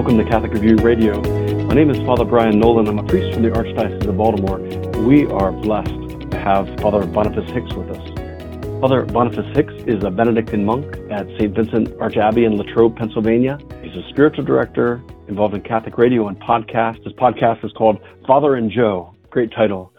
Welcome 0.00 0.16
to 0.16 0.24
Catholic 0.24 0.54
Review 0.54 0.76
Radio. 0.76 1.20
My 1.66 1.74
name 1.74 1.90
is 1.90 1.98
Father 2.06 2.24
Brian 2.24 2.58
Nolan. 2.58 2.88
I'm 2.88 2.98
a 2.98 3.02
priest 3.02 3.34
from 3.34 3.42
the 3.42 3.50
Archdiocese 3.50 4.08
of 4.08 4.16
Baltimore. 4.16 4.58
We 5.06 5.26
are 5.26 5.52
blessed 5.52 6.30
to 6.30 6.38
have 6.38 6.66
Father 6.80 7.04
Boniface 7.04 7.50
Hicks 7.50 7.74
with 7.74 7.90
us. 7.90 8.80
Father 8.80 9.04
Boniface 9.04 9.54
Hicks 9.54 9.74
is 9.86 10.02
a 10.02 10.10
Benedictine 10.10 10.64
monk 10.64 10.86
at 11.10 11.26
St. 11.36 11.54
Vincent 11.54 11.88
Archabbey 11.98 12.46
in 12.46 12.56
Latrobe, 12.56 12.96
Pennsylvania. 12.96 13.58
He's 13.82 13.94
a 13.94 14.08
spiritual 14.08 14.42
director 14.42 15.02
involved 15.28 15.54
in 15.54 15.60
Catholic 15.60 15.98
radio 15.98 16.28
and 16.28 16.40
podcast. 16.40 17.04
His 17.04 17.12
podcast 17.12 17.62
is 17.62 17.70
called 17.72 17.98
Father 18.26 18.54
and 18.54 18.70
Joe. 18.70 19.14
Great 19.28 19.52
title. 19.52 19.92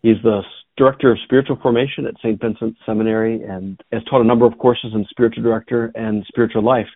He's 0.00 0.16
the 0.22 0.40
director 0.78 1.12
of 1.12 1.18
spiritual 1.24 1.56
formation 1.60 2.06
at 2.06 2.14
St. 2.20 2.40
Vincent 2.40 2.74
Seminary 2.86 3.42
and 3.42 3.78
has 3.92 4.02
taught 4.04 4.22
a 4.22 4.24
number 4.24 4.46
of 4.46 4.56
courses 4.56 4.92
in 4.94 5.04
spiritual 5.10 5.42
director 5.42 5.92
and 5.94 6.24
spiritual 6.26 6.62
life. 6.62 6.88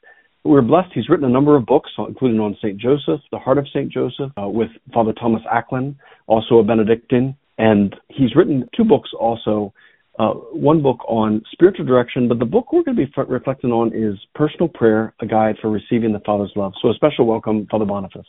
We're 0.47 0.62
blessed. 0.62 0.91
He's 0.94 1.08
written 1.08 1.27
a 1.27 1.30
number 1.30 1.56
of 1.56 1.66
books, 1.66 1.91
including 1.98 2.39
on 2.39 2.56
St. 2.62 2.78
Joseph, 2.78 3.20
The 3.33 3.39
Heart 3.39 3.58
of 3.58 3.66
St. 3.69 3.91
Joseph, 3.91 4.30
uh, 4.41 4.48
with 4.48 4.70
Father 4.94 5.12
Thomas 5.12 5.42
Acklin, 5.52 5.97
also 6.28 6.58
a 6.58 6.64
Benedictine. 6.64 7.36
And 7.58 7.97
he's 8.08 8.36
written 8.36 8.69
two 8.77 8.84
books 8.84 9.11
also, 9.19 9.72
uh, 10.19 10.33
one 10.52 10.83
book 10.83 10.98
on 11.08 11.42
spiritual 11.52 11.84
direction, 11.84 12.28
but 12.28 12.39
the 12.39 12.44
book 12.44 12.72
we're 12.72 12.84
going 12.84 12.97
to 12.97 13.06
be 13.06 13.12
f- 13.17 13.27
reflecting 13.28 13.72
on 13.72 13.92
is 13.92 14.19
Personal 14.34 14.69
Prayer, 14.69 15.14
a 15.20 15.27
guide 15.27 15.56
for 15.61 15.69
receiving 15.70 16.12
the 16.12 16.20
Father's 16.24 16.52
love. 16.55 16.72
So 16.80 16.91
a 16.91 16.94
special 16.94 17.27
welcome, 17.27 17.67
Father 17.70 17.84
Boniface. 17.84 18.22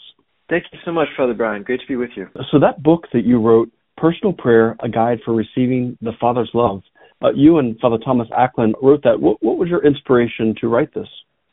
Thank 0.50 0.64
you 0.72 0.80
so 0.86 0.92
much, 0.92 1.08
Father 1.16 1.34
Brian. 1.34 1.64
Great 1.64 1.82
to 1.82 1.88
be 1.88 1.98
with 1.98 2.12
you. 2.16 2.28
So 2.52 2.60
that 2.60 2.82
book 2.82 3.04
that 3.14 3.26
you 3.26 3.40
wrote, 3.40 3.70
Personal 3.98 4.34
Prayer, 4.34 4.76
a 4.82 4.90
guide 4.90 5.20
for 5.24 5.34
receiving 5.34 5.98
the 6.02 6.14
Father's 6.20 6.52
love, 6.54 6.82
uh, 7.22 7.32
you 7.36 7.58
and 7.58 7.78
Father 7.80 7.98
Thomas 8.04 8.28
Acklin 8.30 8.74
wrote 8.82 9.04
that. 9.04 9.20
What, 9.20 9.42
what 9.42 9.58
was 9.58 9.70
your 9.70 9.86
inspiration 9.86 10.56
to 10.62 10.68
write 10.68 10.94
this? 10.94 11.08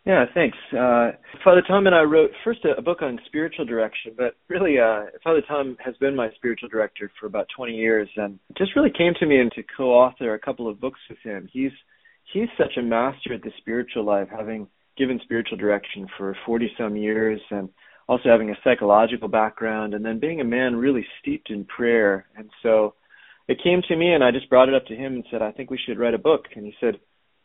Yeah, 0.04 0.26
thanks. 0.34 0.58
Uh, 0.70 1.12
Father 1.42 1.62
Tom 1.66 1.86
and 1.86 1.94
I 1.94 2.02
wrote 2.02 2.30
first 2.44 2.62
a, 2.66 2.76
a 2.76 2.82
book 2.82 3.00
on 3.00 3.18
spiritual 3.24 3.64
direction, 3.64 4.12
but 4.16 4.36
really, 4.48 4.78
uh, 4.78 5.04
Father 5.22 5.40
Tom 5.48 5.78
has 5.82 5.96
been 5.96 6.14
my 6.14 6.28
spiritual 6.36 6.68
director 6.68 7.10
for 7.18 7.26
about 7.26 7.46
20 7.56 7.72
years, 7.72 8.08
and 8.16 8.38
just 8.58 8.76
really 8.76 8.92
came 8.96 9.14
to 9.18 9.26
me 9.26 9.40
and 9.40 9.50
to 9.52 9.62
co-author 9.74 10.34
a 10.34 10.38
couple 10.38 10.68
of 10.68 10.78
books 10.78 11.00
with 11.08 11.18
him. 11.22 11.48
He's 11.50 11.72
he's 12.34 12.48
such 12.58 12.76
a 12.76 12.82
master 12.82 13.32
at 13.32 13.42
the 13.42 13.52
spiritual 13.56 14.04
life, 14.04 14.28
having 14.30 14.66
given 14.98 15.20
spiritual 15.24 15.56
direction 15.56 16.06
for 16.18 16.36
40 16.44 16.70
some 16.76 16.96
years, 16.96 17.40
and 17.50 17.70
also 18.06 18.28
having 18.28 18.50
a 18.50 18.58
psychological 18.62 19.28
background, 19.28 19.94
and 19.94 20.04
then 20.04 20.20
being 20.20 20.42
a 20.42 20.44
man 20.44 20.76
really 20.76 21.06
steeped 21.22 21.48
in 21.48 21.64
prayer. 21.64 22.26
And 22.36 22.50
so, 22.62 22.94
it 23.48 23.62
came 23.62 23.80
to 23.88 23.96
me, 23.96 24.12
and 24.12 24.22
I 24.22 24.32
just 24.32 24.50
brought 24.50 24.68
it 24.68 24.74
up 24.74 24.84
to 24.86 24.94
him 24.94 25.14
and 25.14 25.24
said, 25.30 25.40
I 25.40 25.52
think 25.52 25.70
we 25.70 25.78
should 25.78 25.98
write 25.98 26.14
a 26.14 26.18
book. 26.18 26.44
And 26.54 26.66
he 26.66 26.74
said 26.78 26.96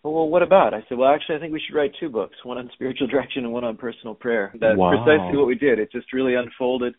well, 0.03 0.29
what 0.29 0.41
about? 0.41 0.73
I 0.73 0.83
said, 0.87 0.97
well, 0.97 1.13
actually, 1.13 1.35
I 1.35 1.39
think 1.39 1.53
we 1.53 1.61
should 1.65 1.75
write 1.75 1.91
two 1.99 2.09
books, 2.09 2.35
one 2.43 2.57
on 2.57 2.69
spiritual 2.73 3.07
direction 3.07 3.43
and 3.43 3.53
one 3.53 3.63
on 3.63 3.75
personal 3.75 4.15
prayer. 4.15 4.53
That's 4.59 4.77
wow. 4.77 4.91
precisely 4.91 5.37
what 5.37 5.47
we 5.47 5.55
did. 5.55 5.79
It 5.79 5.91
just 5.91 6.13
really 6.13 6.35
unfolded 6.35 6.95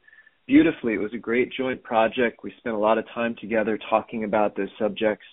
beautifully. 0.47 0.94
It 0.94 1.00
was 1.00 1.15
a 1.15 1.19
great 1.19 1.53
joint 1.56 1.83
project. 1.83 2.41
We 2.43 2.53
spent 2.59 2.75
a 2.75 2.78
lot 2.78 2.99
of 2.99 3.05
time 3.15 3.37
together 3.41 3.78
talking 3.89 4.25
about 4.25 4.56
those 4.56 4.69
subjects. 4.78 5.25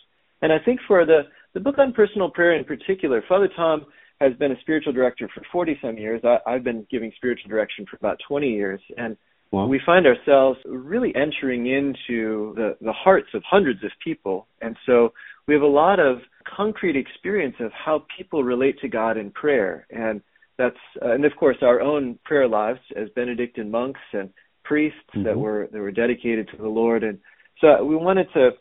And 0.42 0.54
I 0.54 0.58
think 0.64 0.80
for 0.88 1.06
the, 1.06 1.22
the 1.54 1.60
book 1.60 1.78
on 1.80 1.92
personal 1.92 2.30
prayer 2.30 2.54
in 2.54 2.64
particular, 2.64 3.24
Father 3.28 3.50
Tom 3.56 3.86
has 4.22 4.34
been 4.36 4.52
a 4.52 4.60
spiritual 4.62 4.94
director 4.94 5.30
for 5.34 5.42
40 5.52 5.80
some 5.82 5.98
years. 5.98 6.22
I, 6.24 6.38
I've 6.50 6.64
been 6.64 6.86
giving 6.90 7.12
spiritual 7.16 7.50
direction 7.50 7.86
for 7.90 7.98
about 7.98 8.18
20 8.28 8.48
years. 8.48 8.80
And 8.96 9.18
wow. 9.52 9.68
we 9.68 9.82
find 9.86 10.06
ourselves 10.06 10.60
really 10.66 11.14
entering 11.16 11.68
into 11.68 12.54
the, 12.56 12.78
the 12.82 12.94
hearts 12.94 13.28
of 13.34 13.44
hundreds 13.50 13.84
of 13.84 13.92
people. 14.04 14.48
And 14.62 14.76
so 14.86 15.14
we 15.48 15.54
have 15.54 15.64
a 15.64 15.68
lot 15.68 16.00
of 16.00 16.18
concrete 16.56 16.96
experience 16.96 17.56
of 17.60 17.72
how 17.74 18.06
people 18.18 18.44
relate 18.44 18.80
to 18.80 18.88
God 18.88 19.18
in 19.18 19.32
prayer, 19.32 19.86
and 19.90 20.22
that's 20.58 20.76
uh, 21.04 21.12
and 21.12 21.26
of 21.26 21.36
course 21.36 21.58
our 21.62 21.82
own 21.82 22.18
prayer 22.26 22.48
lives 22.48 22.80
as 22.96 23.10
Benedictine 23.16 23.72
monks 23.72 24.00
and 24.14 24.30
priests 24.64 24.98
mm-hmm. 25.16 25.24
that 25.24 25.38
were 25.38 25.68
that 25.72 25.80
were 25.80 25.92
dedicated 25.92 26.50
to 26.52 26.58
the 26.58 26.68
Lord, 26.68 27.04
and 27.04 27.20
so 27.62 27.84
we 27.84 27.96
wanted 27.96 28.28
to 28.34 28.52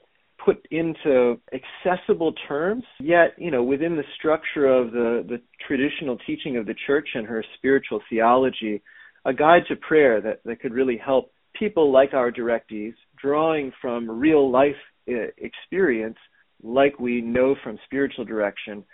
put 0.44 0.66
into 0.70 1.41
accessible 1.52 2.32
terms, 2.48 2.84
yet 3.00 3.34
you 3.38 3.50
know 3.50 3.62
within 3.62 3.97
the 3.97 4.04
structure 4.18 4.66
of 4.66 4.92
the 4.92 5.24
the 5.28 5.41
traditional 5.66 6.18
teaching 6.26 6.56
of 6.56 6.66
the 6.66 6.74
Church 6.86 7.08
and 7.14 7.26
her 7.26 7.44
spiritual 7.56 8.00
theology, 8.10 8.82
a 9.24 9.32
guide 9.32 9.62
to 9.68 9.76
prayer 9.76 10.20
that 10.20 10.41
that 10.44 10.60
could 10.60 10.72
really 10.72 10.98
help 10.98 11.32
people 11.58 11.91
like 11.91 12.12
our 12.14 12.30
directees, 12.30 12.94
drawing 13.20 13.72
from 13.80 14.10
real 14.10 14.50
life 14.50 14.76
uh, 15.08 15.28
experience 15.38 16.18
like 16.62 16.99
we 16.99 17.21
know 17.21 17.55
from 17.62 17.78
spiritual 17.84 18.25
direction 18.25 18.84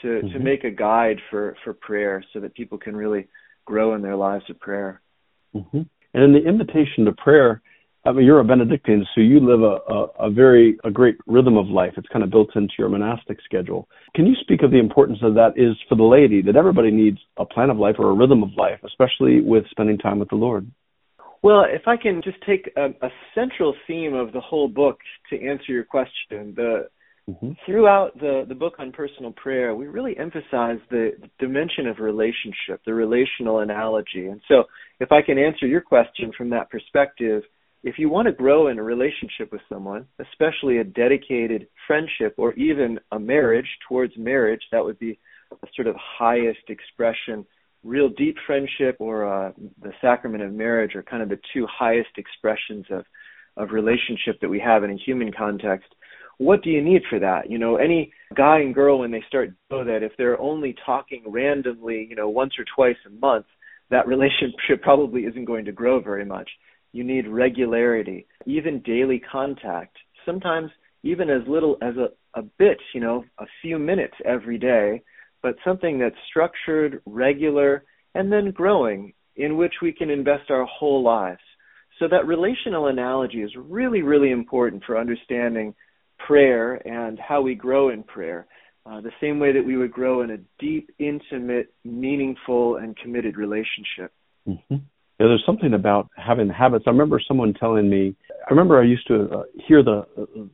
to 0.00 0.06
mm-hmm. 0.06 0.32
to 0.32 0.38
make 0.38 0.64
a 0.64 0.70
guide 0.70 1.18
for 1.30 1.56
for 1.64 1.74
prayer 1.74 2.24
so 2.32 2.40
that 2.40 2.54
people 2.54 2.78
can 2.78 2.96
really 2.96 3.28
grow 3.64 3.94
in 3.94 4.02
their 4.02 4.16
lives 4.16 4.44
of 4.50 4.58
prayer 4.60 5.00
mm-hmm. 5.54 5.82
and 6.14 6.24
in 6.24 6.32
the 6.32 6.48
invitation 6.48 7.04
to 7.04 7.12
prayer 7.12 7.62
I 8.04 8.10
mean, 8.10 8.26
you're 8.26 8.40
a 8.40 8.44
Benedictine, 8.44 9.06
so 9.14 9.20
you 9.20 9.38
live 9.38 9.60
a, 9.62 9.78
a, 9.92 10.26
a 10.26 10.30
very 10.30 10.76
a 10.82 10.90
great 10.90 11.16
rhythm 11.26 11.56
of 11.56 11.68
life. 11.68 11.92
It's 11.96 12.08
kind 12.08 12.24
of 12.24 12.30
built 12.30 12.50
into 12.56 12.74
your 12.76 12.88
monastic 12.88 13.38
schedule. 13.44 13.88
Can 14.16 14.26
you 14.26 14.34
speak 14.40 14.62
of 14.62 14.72
the 14.72 14.80
importance 14.80 15.20
of 15.22 15.34
that 15.34 15.52
is 15.54 15.76
for 15.88 15.94
the 15.94 16.02
laity 16.02 16.42
that 16.42 16.56
everybody 16.56 16.90
needs 16.90 17.18
a 17.36 17.44
plan 17.44 17.70
of 17.70 17.76
life 17.76 17.96
or 18.00 18.10
a 18.10 18.14
rhythm 18.14 18.42
of 18.42 18.50
life, 18.56 18.80
especially 18.84 19.40
with 19.40 19.64
spending 19.70 19.98
time 19.98 20.18
with 20.18 20.30
the 20.30 20.34
Lord? 20.34 20.68
Well, 21.42 21.64
if 21.68 21.82
I 21.86 21.96
can 21.96 22.22
just 22.22 22.38
take 22.44 22.72
a, 22.76 22.86
a 22.86 23.10
central 23.36 23.74
theme 23.86 24.14
of 24.14 24.32
the 24.32 24.40
whole 24.40 24.68
book 24.68 24.98
to 25.30 25.36
answer 25.36 25.70
your 25.70 25.84
question, 25.84 26.54
the 26.56 26.88
Mm-hmm. 27.30 27.52
Throughout 27.66 28.18
the, 28.18 28.44
the 28.48 28.54
book 28.54 28.74
on 28.80 28.90
personal 28.90 29.32
prayer, 29.32 29.76
we 29.76 29.86
really 29.86 30.16
emphasize 30.18 30.78
the, 30.90 31.12
dimension 31.38 31.86
of 31.86 31.98
relationship, 31.98 32.80
the 32.84 32.94
relational 32.94 33.60
analogy. 33.60 34.26
And 34.26 34.40
so, 34.48 34.64
if 34.98 35.12
I 35.12 35.22
can 35.22 35.38
answer 35.38 35.66
your 35.66 35.80
question 35.80 36.32
from 36.36 36.50
that 36.50 36.68
perspective, 36.70 37.42
if 37.84 37.98
you 37.98 38.08
want 38.08 38.26
to 38.26 38.32
grow 38.32 38.68
in 38.68 38.78
a 38.78 38.82
relationship 38.82 39.52
with 39.52 39.60
someone, 39.68 40.06
especially 40.20 40.78
a 40.78 40.84
dedicated 40.84 41.66
friendship 41.86 42.34
or 42.38 42.54
even 42.54 42.98
a 43.12 43.18
marriage 43.18 43.66
towards 43.88 44.12
marriage, 44.16 44.62
that 44.72 44.84
would 44.84 44.98
be 44.98 45.18
a 45.50 45.66
sort 45.74 45.88
of 45.88 45.96
highest 45.96 46.68
expression. 46.68 47.44
Real 47.84 48.08
deep 48.08 48.36
friendship 48.46 48.96
or 49.00 49.26
uh, 49.26 49.52
the 49.80 49.92
sacrament 50.00 50.42
of 50.42 50.52
marriage 50.52 50.94
are 50.94 51.02
kind 51.02 51.22
of 51.22 51.28
the 51.28 51.40
two 51.52 51.66
highest 51.68 52.10
expressions 52.16 52.86
of, 52.90 53.04
of 53.56 53.72
relationship 53.72 54.40
that 54.40 54.48
we 54.48 54.60
have 54.60 54.84
in 54.84 54.90
a 54.90 54.96
human 54.96 55.32
context 55.32 55.88
what 56.42 56.62
do 56.62 56.70
you 56.70 56.82
need 56.82 57.02
for 57.08 57.18
that? 57.18 57.50
You 57.50 57.58
know, 57.58 57.76
any 57.76 58.12
guy 58.36 58.58
and 58.60 58.74
girl 58.74 58.98
when 59.00 59.10
they 59.10 59.22
start 59.28 59.50
know 59.70 59.84
that 59.84 60.02
if 60.02 60.12
they're 60.18 60.40
only 60.40 60.74
talking 60.84 61.22
randomly, 61.26 62.06
you 62.08 62.16
know, 62.16 62.28
once 62.28 62.52
or 62.58 62.64
twice 62.74 62.96
a 63.06 63.10
month, 63.10 63.46
that 63.90 64.06
relationship 64.14 64.82
probably 64.82 65.22
isn't 65.22 65.44
going 65.44 65.64
to 65.66 65.72
grow 65.72 66.00
very 66.00 66.24
much. 66.24 66.48
You 66.92 67.04
need 67.04 67.26
regularity, 67.26 68.26
even 68.44 68.82
daily 68.82 69.20
contact. 69.20 69.96
Sometimes 70.26 70.70
even 71.02 71.30
as 71.30 71.42
little 71.48 71.78
as 71.82 71.94
a, 71.96 72.08
a 72.38 72.42
bit, 72.42 72.78
you 72.94 73.00
know, 73.00 73.24
a 73.38 73.46
few 73.60 73.78
minutes 73.78 74.14
every 74.24 74.58
day, 74.58 75.02
but 75.42 75.56
something 75.64 75.98
that's 75.98 76.14
structured, 76.28 77.02
regular, 77.06 77.84
and 78.14 78.30
then 78.30 78.50
growing 78.50 79.12
in 79.36 79.56
which 79.56 79.72
we 79.80 79.92
can 79.92 80.10
invest 80.10 80.50
our 80.50 80.64
whole 80.66 81.02
lives. 81.02 81.40
So 81.98 82.08
that 82.08 82.26
relational 82.26 82.88
analogy 82.88 83.42
is 83.42 83.50
really, 83.56 84.02
really 84.02 84.30
important 84.30 84.82
for 84.84 84.98
understanding 84.98 85.74
prayer 86.26 86.74
and 86.86 87.18
how 87.18 87.40
we 87.40 87.54
grow 87.54 87.90
in 87.90 88.02
prayer, 88.02 88.46
uh, 88.84 89.00
the 89.00 89.12
same 89.20 89.38
way 89.38 89.52
that 89.52 89.64
we 89.64 89.76
would 89.76 89.92
grow 89.92 90.22
in 90.22 90.30
a 90.30 90.38
deep, 90.58 90.90
intimate, 90.98 91.72
meaningful, 91.84 92.76
and 92.76 92.96
committed 92.96 93.36
relationship. 93.36 94.12
Mm-hmm. 94.48 94.74
Yeah, 94.74 95.28
there's 95.28 95.44
something 95.46 95.74
about 95.74 96.08
having 96.16 96.48
habits. 96.48 96.84
I 96.86 96.90
remember 96.90 97.20
someone 97.26 97.54
telling 97.54 97.88
me. 97.88 98.16
I 98.30 98.50
remember 98.50 98.80
I 98.80 98.84
used 98.84 99.06
to 99.06 99.28
uh, 99.30 99.42
hear 99.68 99.82
the 99.84 100.04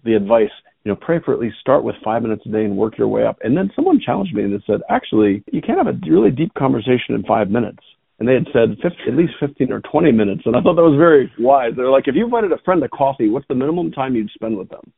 the 0.04 0.14
advice. 0.14 0.50
You 0.84 0.92
know, 0.92 0.96
pray 1.00 1.20
for 1.24 1.32
at 1.32 1.40
least 1.40 1.56
start 1.60 1.84
with 1.84 1.96
five 2.04 2.22
minutes 2.22 2.42
a 2.46 2.50
day 2.50 2.64
and 2.64 2.76
work 2.76 2.98
your 2.98 3.08
way 3.08 3.24
up. 3.24 3.38
And 3.42 3.56
then 3.56 3.70
someone 3.74 4.00
challenged 4.04 4.34
me 4.34 4.42
and 4.42 4.62
said, 4.66 4.80
actually, 4.88 5.42
you 5.52 5.60
can't 5.60 5.78
have 5.78 5.86
a 5.86 5.98
really 6.08 6.30
deep 6.30 6.52
conversation 6.54 7.14
in 7.14 7.24
five 7.24 7.50
minutes 7.50 7.82
and 8.18 8.28
they 8.28 8.34
had 8.34 8.46
said 8.52 8.76
50, 8.82 8.96
at 9.06 9.16
least 9.16 9.34
15 9.38 9.72
or 9.72 9.80
20 9.80 10.12
minutes. 10.12 10.42
And 10.44 10.56
I 10.56 10.60
thought 10.60 10.74
that 10.74 10.82
was 10.82 10.98
very 10.98 11.30
wise. 11.38 11.72
They're 11.76 11.90
like, 11.90 12.08
if 12.08 12.14
you 12.16 12.24
invited 12.24 12.52
a 12.52 12.58
friend 12.64 12.82
to 12.82 12.88
coffee, 12.88 13.28
what's 13.28 13.46
the 13.48 13.54
minimum 13.54 13.92
time 13.92 14.14
you'd 14.14 14.30
spend 14.34 14.56
with 14.56 14.68
them? 14.70 14.92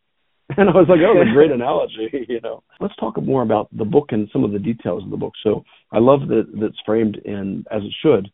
And 0.56 0.69
I 0.69 0.73
was 0.73 0.87
like, 0.88 1.00
"Oh, 1.00 1.14
that's 1.17 1.31
a 1.31 1.35
great 1.35 1.50
analogy." 1.61 2.26
you 2.29 2.41
know, 2.41 2.62
let's 2.81 2.97
talk 2.97 3.20
more 3.23 3.43
about 3.43 3.69
the 3.76 3.85
book 3.85 4.08
and 4.11 4.29
some 4.32 4.44
of 4.44 4.52
the 4.52 4.58
details 4.58 5.05
of 5.05 5.11
the 5.11 5.17
book. 5.17 5.35
So 5.43 5.64
I 5.93 5.99
love 5.99 6.29
that 6.29 6.47
that's 6.61 6.81
framed 6.85 7.19
in 7.25 7.64
as 7.70 7.82
it 7.82 7.94
should. 8.02 8.31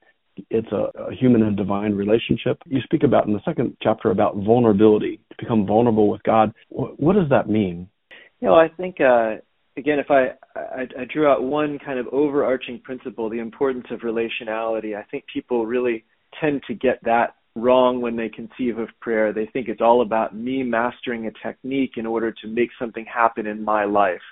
It's 0.51 0.71
a, 0.71 0.91
a 0.99 1.15
human 1.15 1.43
and 1.43 1.57
divine 1.57 1.95
relationship. 1.95 2.59
You 2.67 2.81
speak 2.83 3.03
about 3.03 3.27
in 3.27 3.33
the 3.33 3.41
second 3.45 3.77
chapter 3.83 4.11
about 4.11 4.37
vulnerability, 4.37 5.21
to 5.31 5.37
become 5.39 5.67
vulnerable 5.67 6.11
with 6.11 6.23
God. 6.25 6.53
What, 6.69 7.01
what 7.01 7.15
does 7.15 7.31
that 7.31 7.49
mean? 7.49 7.89
You 8.41 8.49
know, 8.49 8.55
I 8.55 8.69
think 8.69 8.97
uh, 9.01 9.37
again, 9.77 9.99
if 9.99 10.11
I, 10.11 10.33
I 10.55 10.83
I 10.83 11.05
drew 11.13 11.27
out 11.27 11.43
one 11.43 11.79
kind 11.85 11.99
of 11.99 12.07
overarching 12.09 12.81
principle, 12.81 13.31
the 13.31 13.39
importance 13.39 13.87
of 13.91 14.01
relationality. 14.01 14.97
I 14.97 15.05
think 15.11 15.25
people 15.33 15.67
really 15.67 16.05
tend 16.41 16.63
to 16.69 16.75
get 16.75 17.03
that 17.05 17.36
wrong 17.57 18.01
when 18.01 18.17
they 18.17 18.29
conceive 18.29 18.79
of 18.79 18.89
prayer. 19.01 19.33
They 19.33 19.47
think 19.47 19.69
it's 19.69 19.81
all 19.81 20.03
about 20.03 20.37
me 20.37 20.63
mastering 20.63 21.27
a 21.27 21.31
technique 21.47 21.93
in 21.97 22.07
order 22.07 22.31
to 22.31 22.47
make 22.47 22.71
something 22.79 23.05
happen 23.05 23.47
in 23.47 23.65
my 23.65 23.85
life. 23.85 24.23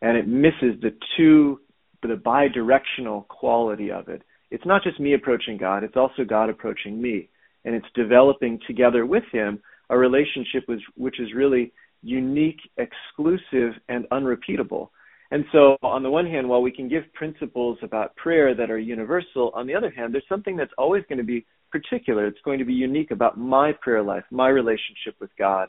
And 0.00 0.16
it 0.16 0.26
misses 0.26 0.80
the 0.80 0.96
two, 1.16 1.60
the 2.02 2.16
bi-directional 2.16 3.22
quality 3.28 3.92
of 3.92 4.08
it. 4.08 4.22
It's 4.50 4.66
not 4.66 4.82
just 4.82 4.98
me 4.98 5.14
approaching 5.14 5.56
God, 5.56 5.84
it's 5.84 5.96
also 5.96 6.24
God 6.24 6.50
approaching 6.50 7.00
me. 7.00 7.28
And 7.64 7.74
it's 7.74 7.86
developing 7.94 8.58
together 8.66 9.06
with 9.06 9.24
Him 9.30 9.60
a 9.90 9.96
relationship 9.96 10.64
which, 10.66 10.82
which 10.96 11.20
is 11.20 11.32
really 11.34 11.72
unique, 12.02 12.58
exclusive, 12.78 13.74
and 13.88 14.06
unrepeatable. 14.10 14.90
And 15.30 15.44
so, 15.52 15.76
on 15.82 16.02
the 16.02 16.10
one 16.10 16.26
hand, 16.26 16.48
while 16.48 16.60
we 16.60 16.72
can 16.72 16.88
give 16.88 17.04
principles 17.14 17.78
about 17.82 18.14
prayer 18.16 18.54
that 18.54 18.70
are 18.70 18.78
universal, 18.78 19.50
on 19.54 19.66
the 19.66 19.74
other 19.74 19.90
hand, 19.90 20.12
there's 20.12 20.28
something 20.28 20.56
that's 20.56 20.72
always 20.76 21.04
going 21.08 21.18
to 21.18 21.24
be 21.24 21.46
particular. 21.72 22.26
It's 22.26 22.38
going 22.44 22.58
to 22.58 22.64
be 22.64 22.74
unique 22.74 23.10
about 23.10 23.38
my 23.38 23.72
prayer 23.80 24.02
life, 24.02 24.24
my 24.30 24.48
relationship 24.48 25.16
with 25.20 25.30
God. 25.38 25.68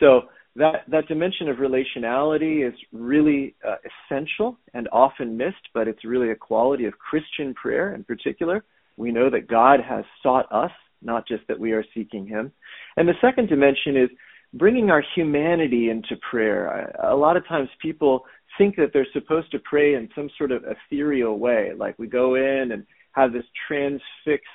So, 0.00 0.22
that, 0.56 0.84
that 0.88 1.08
dimension 1.08 1.48
of 1.48 1.56
relationality 1.56 2.66
is 2.66 2.74
really 2.92 3.56
uh, 3.66 3.74
essential 4.08 4.56
and 4.72 4.88
often 4.92 5.36
missed, 5.36 5.68
but 5.74 5.88
it's 5.88 6.04
really 6.04 6.30
a 6.30 6.36
quality 6.36 6.84
of 6.84 6.94
Christian 6.96 7.54
prayer 7.54 7.92
in 7.92 8.04
particular. 8.04 8.64
We 8.96 9.10
know 9.10 9.30
that 9.30 9.48
God 9.48 9.80
has 9.80 10.04
sought 10.22 10.46
us, 10.52 10.70
not 11.02 11.26
just 11.26 11.42
that 11.48 11.58
we 11.58 11.72
are 11.72 11.84
seeking 11.92 12.26
Him. 12.26 12.52
And 12.96 13.08
the 13.08 13.14
second 13.20 13.48
dimension 13.48 13.96
is 13.96 14.10
bringing 14.54 14.90
our 14.90 15.02
humanity 15.16 15.90
into 15.90 16.16
prayer. 16.30 16.94
A 17.02 17.16
lot 17.16 17.36
of 17.36 17.46
times 17.48 17.68
people 17.82 18.24
think 18.56 18.76
that 18.76 18.90
they're 18.92 19.06
supposed 19.12 19.50
to 19.50 19.58
pray 19.58 19.94
in 19.94 20.08
some 20.14 20.30
sort 20.38 20.52
of 20.52 20.62
ethereal 20.64 21.38
way, 21.38 21.72
like 21.76 21.98
we 21.98 22.06
go 22.06 22.36
in 22.36 22.70
and 22.72 22.86
have 23.12 23.32
this 23.32 23.44
transfixed 23.66 24.46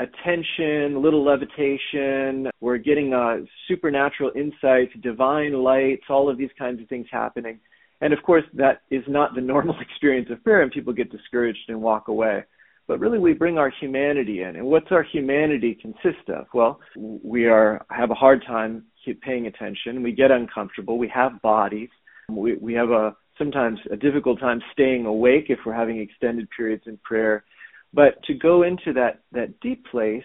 attention, 0.00 1.02
little 1.02 1.24
levitation, 1.24 2.50
we're 2.60 2.78
getting 2.78 3.12
uh, 3.12 3.36
supernatural 3.68 4.32
insights, 4.34 4.92
divine 5.02 5.52
lights, 5.52 6.04
all 6.08 6.30
of 6.30 6.38
these 6.38 6.50
kinds 6.58 6.80
of 6.80 6.88
things 6.88 7.06
happening. 7.12 7.60
And 8.00 8.12
of 8.14 8.22
course, 8.22 8.44
that 8.54 8.82
is 8.90 9.04
not 9.06 9.34
the 9.34 9.42
normal 9.42 9.76
experience 9.80 10.28
of 10.30 10.42
prayer, 10.42 10.62
and 10.62 10.72
people 10.72 10.92
get 10.92 11.10
discouraged 11.10 11.68
and 11.68 11.80
walk 11.80 12.08
away. 12.08 12.44
But 12.88 12.98
really, 12.98 13.20
we 13.20 13.34
bring 13.34 13.56
our 13.56 13.70
humanity 13.80 14.42
in. 14.42 14.56
And 14.56 14.66
what's 14.66 14.90
our 14.90 15.04
humanity 15.04 15.78
consist 15.80 16.28
of? 16.28 16.46
Well, 16.52 16.80
we 16.96 17.46
are 17.46 17.86
have 17.90 18.10
a 18.10 18.14
hard 18.14 18.42
time 18.44 18.84
paying 19.22 19.46
attention. 19.46 20.02
We 20.02 20.10
get 20.12 20.32
uncomfortable. 20.32 20.98
We 20.98 21.08
have 21.14 21.40
bodies. 21.40 21.90
We, 22.28 22.56
we 22.56 22.74
have 22.74 22.90
a 22.90 23.14
sometimes 23.38 23.78
a 23.92 23.96
difficult 23.96 24.40
time 24.40 24.60
staying 24.72 25.06
awake 25.06 25.46
if 25.50 25.60
we're 25.64 25.74
having 25.74 26.00
extended 26.00 26.48
periods 26.56 26.82
in 26.86 26.98
prayer. 27.04 27.44
But 27.92 28.22
to 28.24 28.34
go 28.34 28.62
into 28.62 28.92
that 28.94 29.22
that 29.32 29.60
deep 29.60 29.84
place, 29.90 30.24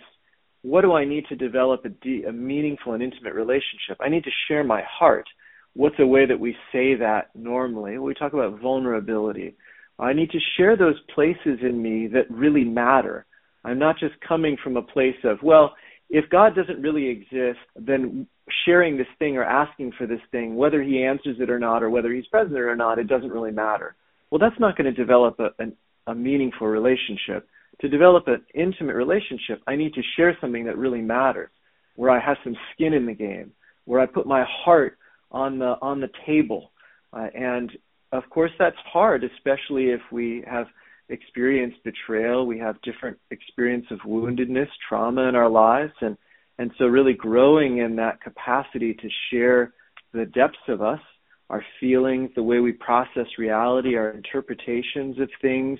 what 0.61 0.81
do 0.81 0.93
I 0.93 1.05
need 1.05 1.25
to 1.29 1.35
develop 1.35 1.85
a, 1.85 1.89
deep, 1.89 2.25
a 2.27 2.31
meaningful 2.31 2.93
and 2.93 3.03
intimate 3.03 3.33
relationship? 3.33 3.97
I 3.99 4.09
need 4.09 4.23
to 4.23 4.31
share 4.47 4.63
my 4.63 4.81
heart. 4.87 5.25
What's 5.73 5.99
a 5.99 6.07
way 6.07 6.25
that 6.25 6.39
we 6.39 6.55
say 6.71 6.95
that 6.95 7.29
normally? 7.35 7.97
We 7.97 8.13
talk 8.13 8.33
about 8.33 8.59
vulnerability. 8.61 9.55
I 9.99 10.13
need 10.13 10.31
to 10.31 10.39
share 10.57 10.75
those 10.75 10.99
places 11.13 11.59
in 11.61 11.81
me 11.81 12.07
that 12.07 12.29
really 12.29 12.63
matter. 12.63 13.25
I'm 13.63 13.79
not 13.79 13.99
just 13.99 14.13
coming 14.27 14.57
from 14.63 14.77
a 14.77 14.81
place 14.81 15.15
of, 15.23 15.39
well, 15.41 15.75
if 16.09 16.29
God 16.29 16.55
doesn't 16.55 16.81
really 16.81 17.07
exist, 17.07 17.59
then 17.75 18.27
sharing 18.65 18.97
this 18.97 19.07
thing 19.17 19.37
or 19.37 19.43
asking 19.43 19.93
for 19.97 20.05
this 20.05 20.19
thing, 20.31 20.55
whether 20.55 20.81
he 20.81 21.03
answers 21.03 21.37
it 21.39 21.49
or 21.49 21.59
not, 21.59 21.81
or 21.81 21.89
whether 21.89 22.11
he's 22.13 22.27
present 22.27 22.57
or 22.57 22.75
not, 22.75 22.99
it 22.99 23.07
doesn't 23.07 23.31
really 23.31 23.51
matter. 23.51 23.95
Well, 24.29 24.39
that's 24.39 24.59
not 24.59 24.77
going 24.77 24.93
to 24.93 25.03
develop 25.03 25.39
a, 25.39 25.49
a, 25.63 26.11
a 26.11 26.15
meaningful 26.15 26.67
relationship. 26.67 27.47
To 27.81 27.89
develop 27.89 28.27
an 28.27 28.41
intimate 28.53 28.95
relationship, 28.95 29.61
I 29.67 29.75
need 29.75 29.93
to 29.95 30.01
share 30.15 30.37
something 30.39 30.65
that 30.65 30.77
really 30.77 31.01
matters, 31.01 31.49
where 31.95 32.09
I 32.09 32.19
have 32.19 32.37
some 32.43 32.55
skin 32.73 32.93
in 32.93 33.05
the 33.05 33.13
game, 33.13 33.51
where 33.85 33.99
I 33.99 34.05
put 34.05 34.25
my 34.25 34.45
heart 34.63 34.97
on 35.31 35.59
the 35.59 35.75
on 35.81 35.99
the 35.99 36.09
table. 36.25 36.71
Uh, 37.11 37.27
and 37.33 37.71
of 38.11 38.23
course, 38.29 38.51
that's 38.57 38.77
hard, 38.91 39.23
especially 39.23 39.89
if 39.89 40.01
we 40.11 40.43
have 40.47 40.67
experienced 41.09 41.77
betrayal, 41.83 42.47
we 42.47 42.57
have 42.59 42.81
different 42.81 43.17
experience 43.31 43.85
of 43.91 43.99
woundedness, 43.99 44.69
trauma 44.87 45.27
in 45.27 45.35
our 45.35 45.49
lives, 45.49 45.93
and 46.01 46.17
and 46.57 46.71
so 46.77 46.85
really 46.85 47.13
growing 47.13 47.79
in 47.79 47.97
that 47.97 48.21
capacity 48.21 48.93
to 48.93 49.09
share 49.29 49.73
the 50.13 50.25
depths 50.25 50.57
of 50.69 50.81
us, 50.81 51.01
our 51.49 51.63
feelings, 51.79 52.31
the 52.35 52.43
way 52.43 52.59
we 52.59 52.71
process 52.71 53.27
reality, 53.37 53.95
our 53.95 54.09
interpretations 54.09 55.19
of 55.19 55.29
things, 55.41 55.79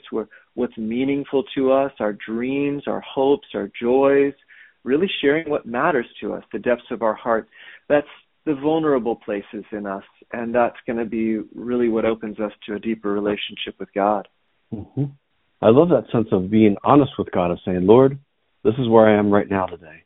what's 0.53 0.77
meaningful 0.77 1.43
to 1.55 1.71
us, 1.71 1.91
our 1.99 2.13
dreams, 2.13 2.83
our 2.87 3.01
hopes, 3.01 3.47
our 3.55 3.69
joys, 3.81 4.33
really 4.83 5.09
sharing 5.21 5.49
what 5.49 5.65
matters 5.65 6.05
to 6.21 6.33
us, 6.33 6.43
the 6.53 6.59
depths 6.59 6.91
of 6.91 7.01
our 7.01 7.15
heart. 7.15 7.49
That's 7.89 8.07
the 8.45 8.53
vulnerable 8.53 9.15
places 9.15 9.65
in 9.71 9.87
us, 9.87 10.03
and 10.31 10.53
that's 10.53 10.77
going 10.85 10.99
to 10.99 11.05
be 11.05 11.39
really 11.55 11.89
what 11.89 12.05
opens 12.05 12.39
us 12.39 12.51
to 12.67 12.75
a 12.75 12.79
deeper 12.79 13.11
relationship 13.11 13.73
with 13.79 13.89
God. 13.95 14.27
Mm-hmm. 14.71 15.05
I 15.61 15.69
love 15.69 15.89
that 15.89 16.11
sense 16.11 16.27
of 16.31 16.51
being 16.51 16.75
honest 16.83 17.13
with 17.17 17.31
God, 17.31 17.49
of 17.49 17.57
saying, 17.65 17.87
Lord, 17.87 18.19
this 18.63 18.75
is 18.77 18.87
where 18.87 19.07
I 19.07 19.17
am 19.17 19.31
right 19.31 19.49
now 19.49 19.65
today. 19.65 20.03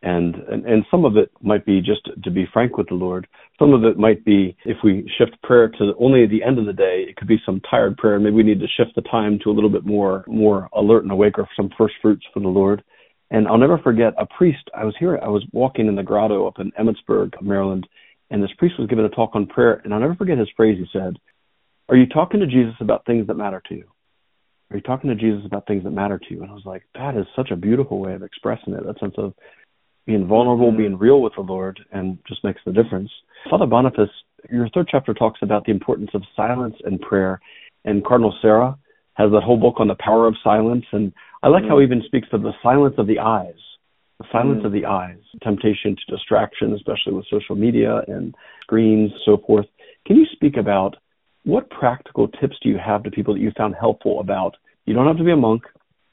And, 0.00 0.36
and 0.36 0.64
and 0.64 0.84
some 0.92 1.04
of 1.04 1.16
it 1.16 1.32
might 1.42 1.66
be 1.66 1.80
just 1.80 2.08
to 2.22 2.30
be 2.30 2.46
frank 2.52 2.76
with 2.76 2.88
the 2.88 2.94
Lord. 2.94 3.26
Some 3.58 3.74
of 3.74 3.82
it 3.82 3.98
might 3.98 4.24
be 4.24 4.56
if 4.64 4.76
we 4.84 5.10
shift 5.18 5.42
prayer 5.42 5.68
to 5.68 5.92
only 5.98 6.22
at 6.22 6.30
the 6.30 6.44
end 6.44 6.58
of 6.58 6.66
the 6.66 6.72
day. 6.72 7.04
It 7.08 7.16
could 7.16 7.26
be 7.26 7.42
some 7.44 7.60
tired 7.68 7.96
prayer. 7.96 8.20
Maybe 8.20 8.36
we 8.36 8.44
need 8.44 8.60
to 8.60 8.68
shift 8.76 8.94
the 8.94 9.02
time 9.02 9.40
to 9.42 9.50
a 9.50 9.52
little 9.52 9.70
bit 9.70 9.84
more 9.84 10.24
more 10.28 10.68
alert 10.72 11.02
and 11.02 11.10
awake, 11.10 11.36
or 11.36 11.48
some 11.56 11.70
first 11.76 11.94
fruits 12.00 12.24
for 12.32 12.38
the 12.38 12.48
Lord. 12.48 12.84
And 13.32 13.48
I'll 13.48 13.58
never 13.58 13.78
forget 13.78 14.14
a 14.18 14.26
priest. 14.26 14.70
I 14.72 14.84
was 14.84 14.94
here. 15.00 15.18
I 15.20 15.28
was 15.28 15.44
walking 15.52 15.88
in 15.88 15.96
the 15.96 16.04
grotto 16.04 16.46
up 16.46 16.60
in 16.60 16.70
Emmitsburg, 16.78 17.34
Maryland, 17.42 17.88
and 18.30 18.40
this 18.40 18.52
priest 18.56 18.78
was 18.78 18.88
giving 18.88 19.04
a 19.04 19.08
talk 19.08 19.30
on 19.34 19.46
prayer. 19.46 19.80
And 19.82 19.92
I'll 19.92 20.00
never 20.00 20.14
forget 20.14 20.38
his 20.38 20.48
phrase. 20.56 20.78
He 20.78 20.86
said, 20.96 21.16
"Are 21.88 21.96
you 21.96 22.06
talking 22.06 22.38
to 22.38 22.46
Jesus 22.46 22.76
about 22.80 23.04
things 23.04 23.26
that 23.26 23.34
matter 23.34 23.60
to 23.68 23.74
you?" 23.74 23.88
Are 24.70 24.76
you 24.76 24.82
talking 24.82 25.08
to 25.08 25.16
Jesus 25.16 25.46
about 25.46 25.66
things 25.66 25.84
that 25.84 25.90
matter 25.90 26.18
to 26.18 26.34
you? 26.34 26.42
And 26.42 26.50
I 26.50 26.54
was 26.54 26.66
like, 26.66 26.82
that 26.94 27.16
is 27.16 27.24
such 27.34 27.50
a 27.50 27.56
beautiful 27.56 28.00
way 28.00 28.12
of 28.12 28.22
expressing 28.22 28.74
it. 28.74 28.84
That 28.84 29.00
sense 29.00 29.14
of 29.16 29.32
being 30.08 30.26
vulnerable, 30.26 30.68
mm-hmm. 30.68 30.78
being 30.78 30.98
real 30.98 31.20
with 31.20 31.34
the 31.36 31.42
Lord, 31.42 31.78
and 31.92 32.18
just 32.26 32.42
makes 32.42 32.62
the 32.64 32.72
difference. 32.72 33.10
Father 33.48 33.66
Boniface, 33.66 34.08
your 34.50 34.68
third 34.70 34.88
chapter 34.90 35.12
talks 35.12 35.40
about 35.42 35.66
the 35.66 35.70
importance 35.70 36.10
of 36.14 36.22
silence 36.34 36.76
and 36.84 36.98
prayer, 36.98 37.40
and 37.84 38.04
Cardinal 38.04 38.34
Sarah 38.40 38.76
has 39.14 39.30
that 39.32 39.42
whole 39.42 39.58
book 39.58 39.74
on 39.78 39.88
the 39.88 39.96
power 40.00 40.26
of 40.26 40.34
silence. 40.42 40.86
And 40.92 41.12
I 41.42 41.48
like 41.48 41.62
mm-hmm. 41.62 41.70
how 41.70 41.78
he 41.78 41.84
even 41.84 42.02
speaks 42.06 42.28
of 42.32 42.40
the 42.40 42.52
silence 42.62 42.94
of 42.96 43.06
the 43.06 43.18
eyes, 43.18 43.60
the 44.18 44.24
silence 44.32 44.58
mm-hmm. 44.58 44.66
of 44.66 44.72
the 44.72 44.86
eyes, 44.86 45.18
temptation 45.42 45.94
to 45.94 46.16
distraction, 46.16 46.72
especially 46.72 47.12
with 47.12 47.26
social 47.30 47.54
media 47.54 48.00
and 48.08 48.34
screens, 48.62 49.12
so 49.26 49.36
forth. 49.46 49.66
Can 50.06 50.16
you 50.16 50.24
speak 50.32 50.56
about 50.56 50.96
what 51.44 51.68
practical 51.68 52.28
tips 52.28 52.56
do 52.62 52.70
you 52.70 52.78
have 52.78 53.02
to 53.02 53.10
people 53.10 53.34
that 53.34 53.40
you 53.40 53.52
found 53.58 53.74
helpful 53.78 54.20
about? 54.20 54.56
You 54.86 54.94
don't 54.94 55.06
have 55.06 55.18
to 55.18 55.24
be 55.24 55.32
a 55.32 55.36
monk 55.36 55.64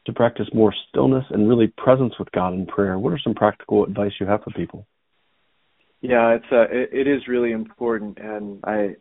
to 0.05 0.13
practice 0.13 0.47
more 0.53 0.73
stillness 0.89 1.25
and 1.31 1.49
really 1.49 1.67
presence 1.77 2.13
with 2.19 2.31
God 2.31 2.53
in 2.53 2.65
prayer. 2.65 2.97
What 2.99 3.13
are 3.13 3.19
some 3.19 3.33
practical 3.33 3.83
advice 3.83 4.11
you 4.19 4.25
have 4.27 4.43
for 4.43 4.51
people? 4.51 4.85
Yeah, 6.01 6.35
it's 6.35 6.45
uh, 6.51 6.67
it, 6.69 6.89
it 6.91 7.07
is 7.07 7.27
really 7.27 7.51
important, 7.51 8.19
and 8.19 8.59
I, 8.63 8.95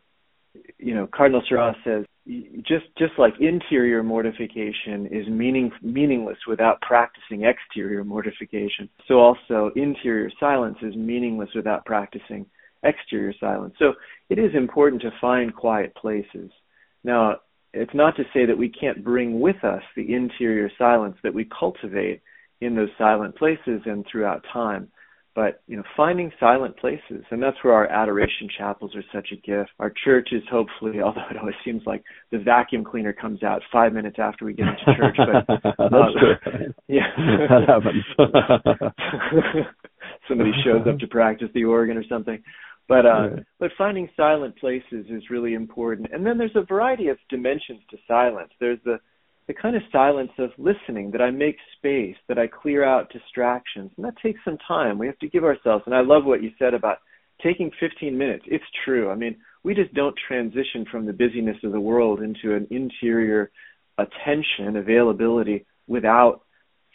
you 0.79 0.95
know, 0.95 1.07
Cardinal 1.13 1.43
Sarah 1.47 1.75
says 1.83 2.05
just 2.63 2.85
just 2.97 3.13
like 3.19 3.33
interior 3.39 4.01
mortification 4.01 5.05
is 5.11 5.27
meaning 5.27 5.71
meaningless 5.83 6.37
without 6.47 6.81
practicing 6.81 7.43
exterior 7.43 8.03
mortification. 8.03 8.89
So 9.07 9.19
also 9.19 9.71
interior 9.75 10.31
silence 10.39 10.77
is 10.81 10.95
meaningless 10.95 11.49
without 11.53 11.85
practicing 11.85 12.47
exterior 12.83 13.33
silence. 13.39 13.75
So 13.77 13.93
it 14.29 14.39
is 14.39 14.55
important 14.55 15.03
to 15.03 15.11
find 15.21 15.55
quiet 15.55 15.93
places. 15.95 16.49
Now, 17.03 17.37
it's 17.75 17.93
not 17.93 18.15
to 18.17 18.23
say 18.33 18.45
that 18.45 18.57
we 18.57 18.69
can't 18.69 19.03
bring 19.03 19.39
with 19.39 19.63
us 19.63 19.83
the 19.95 20.13
interior 20.13 20.69
silence 20.77 21.17
that 21.23 21.33
we 21.33 21.45
cultivate 21.57 22.21
in 22.61 22.75
those 22.75 22.89
silent 22.97 23.35
places 23.37 23.81
and 23.85 24.05
throughout 24.09 24.43
time. 24.51 24.89
But 25.35 25.61
you 25.67 25.75
know, 25.75 25.83
finding 25.97 26.31
silent 26.39 26.77
places, 26.77 27.25
and 27.29 27.43
that's 27.43 27.57
where 27.61 27.73
our 27.73 27.87
adoration 27.87 28.47
chapels 28.57 28.95
are 28.95 29.03
such 29.13 29.33
a 29.33 29.35
gift. 29.35 29.71
Our 29.79 29.91
churches, 30.05 30.41
hopefully, 30.49 31.01
although 31.03 31.27
it 31.29 31.35
always 31.37 31.55
seems 31.65 31.81
like 31.85 32.03
the 32.31 32.39
vacuum 32.39 32.85
cleaner 32.85 33.11
comes 33.11 33.43
out 33.43 33.61
five 33.71 33.91
minutes 33.91 34.15
after 34.17 34.45
we 34.45 34.53
get 34.53 34.67
into 34.67 34.85
church. 34.97 35.17
But 35.17 35.61
that's 35.77 35.93
uh. 35.93 36.49
Yeah, 36.87 37.07
that 37.17 37.67
happens. 37.67 38.05
Somebody 40.29 40.51
shows 40.63 40.87
up 40.87 40.99
to 40.99 41.07
practice 41.07 41.49
the 41.53 41.65
organ 41.65 41.97
or 41.97 42.03
something. 42.07 42.41
But 42.87 43.05
uh, 43.05 43.29
right. 43.29 43.43
but 43.59 43.71
finding 43.77 44.09
silent 44.15 44.57
places 44.57 45.05
is 45.09 45.29
really 45.29 45.53
important. 45.53 46.09
And 46.13 46.25
then 46.25 46.37
there's 46.37 46.55
a 46.55 46.61
variety 46.61 47.07
of 47.07 47.17
dimensions 47.29 47.81
to 47.89 47.97
silence. 48.07 48.51
There's 48.59 48.79
the 48.85 48.99
the 49.47 49.53
kind 49.53 49.75
of 49.75 49.81
silence 49.91 50.31
of 50.39 50.49
listening 50.57 51.11
that 51.11 51.21
I 51.21 51.29
make 51.29 51.57
space, 51.77 52.15
that 52.27 52.39
I 52.39 52.47
clear 52.47 52.83
out 52.83 53.11
distractions, 53.11 53.91
and 53.95 54.05
that 54.05 54.15
takes 54.21 54.39
some 54.43 54.57
time. 54.67 54.97
We 54.97 55.07
have 55.07 55.19
to 55.19 55.29
give 55.29 55.43
ourselves. 55.43 55.83
And 55.85 55.93
I 55.93 56.01
love 56.01 56.25
what 56.25 56.41
you 56.41 56.51
said 56.57 56.73
about 56.73 56.97
taking 57.43 57.71
15 57.79 58.17
minutes. 58.17 58.45
It's 58.47 58.63
true. 58.83 59.11
I 59.11 59.15
mean, 59.15 59.35
we 59.63 59.75
just 59.75 59.93
don't 59.93 60.15
transition 60.27 60.85
from 60.89 61.05
the 61.05 61.13
busyness 61.13 61.57
of 61.63 61.71
the 61.71 61.79
world 61.79 62.21
into 62.21 62.55
an 62.55 62.67
interior 62.71 63.51
attention 63.97 64.77
availability 64.77 65.65
without 65.87 66.41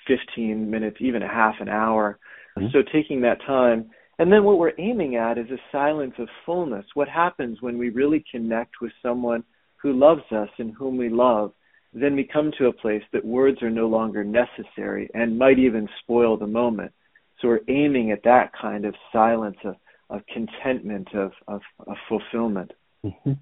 15 0.07 0.71
minutes, 0.71 0.97
even 1.01 1.23
a 1.23 1.29
half 1.29 1.57
an 1.61 1.69
hour. 1.69 2.19
Mm-hmm. 2.59 2.69
So 2.73 2.79
taking 2.93 3.21
that 3.23 3.41
time. 3.47 3.91
And 4.21 4.31
then 4.31 4.45
what 4.45 4.59
we're 4.59 4.79
aiming 4.79 5.17
at 5.17 5.39
is 5.39 5.51
a 5.51 5.57
silence 5.73 6.13
of 6.19 6.29
fullness. 6.45 6.85
What 6.93 7.09
happens 7.09 7.63
when 7.63 7.79
we 7.79 7.89
really 7.89 8.23
connect 8.31 8.83
with 8.83 8.93
someone 9.03 9.43
who 9.77 9.95
loves 9.95 10.31
us 10.31 10.51
and 10.59 10.75
whom 10.75 10.99
we 10.99 11.09
love? 11.09 11.53
Then 11.95 12.15
we 12.15 12.29
come 12.31 12.53
to 12.59 12.67
a 12.67 12.73
place 12.73 13.03
that 13.15 13.25
words 13.25 13.63
are 13.63 13.71
no 13.71 13.89
longer 13.89 14.23
necessary 14.23 15.09
and 15.15 15.39
might 15.39 15.59
even 15.59 15.89
spoil 16.03 16.37
the 16.37 16.47
moment. 16.47 16.93
So 17.41 17.49
we're 17.49 17.61
aiming 17.69 18.11
at 18.11 18.23
that 18.25 18.51
kind 18.61 18.85
of 18.85 18.95
silence 19.11 19.57
of, 19.65 19.77
of 20.11 20.21
contentment, 20.27 21.09
of, 21.15 21.33
of, 21.49 21.63
of 21.87 21.97
fulfillment. 22.07 22.73
Mm-hmm. 23.03 23.33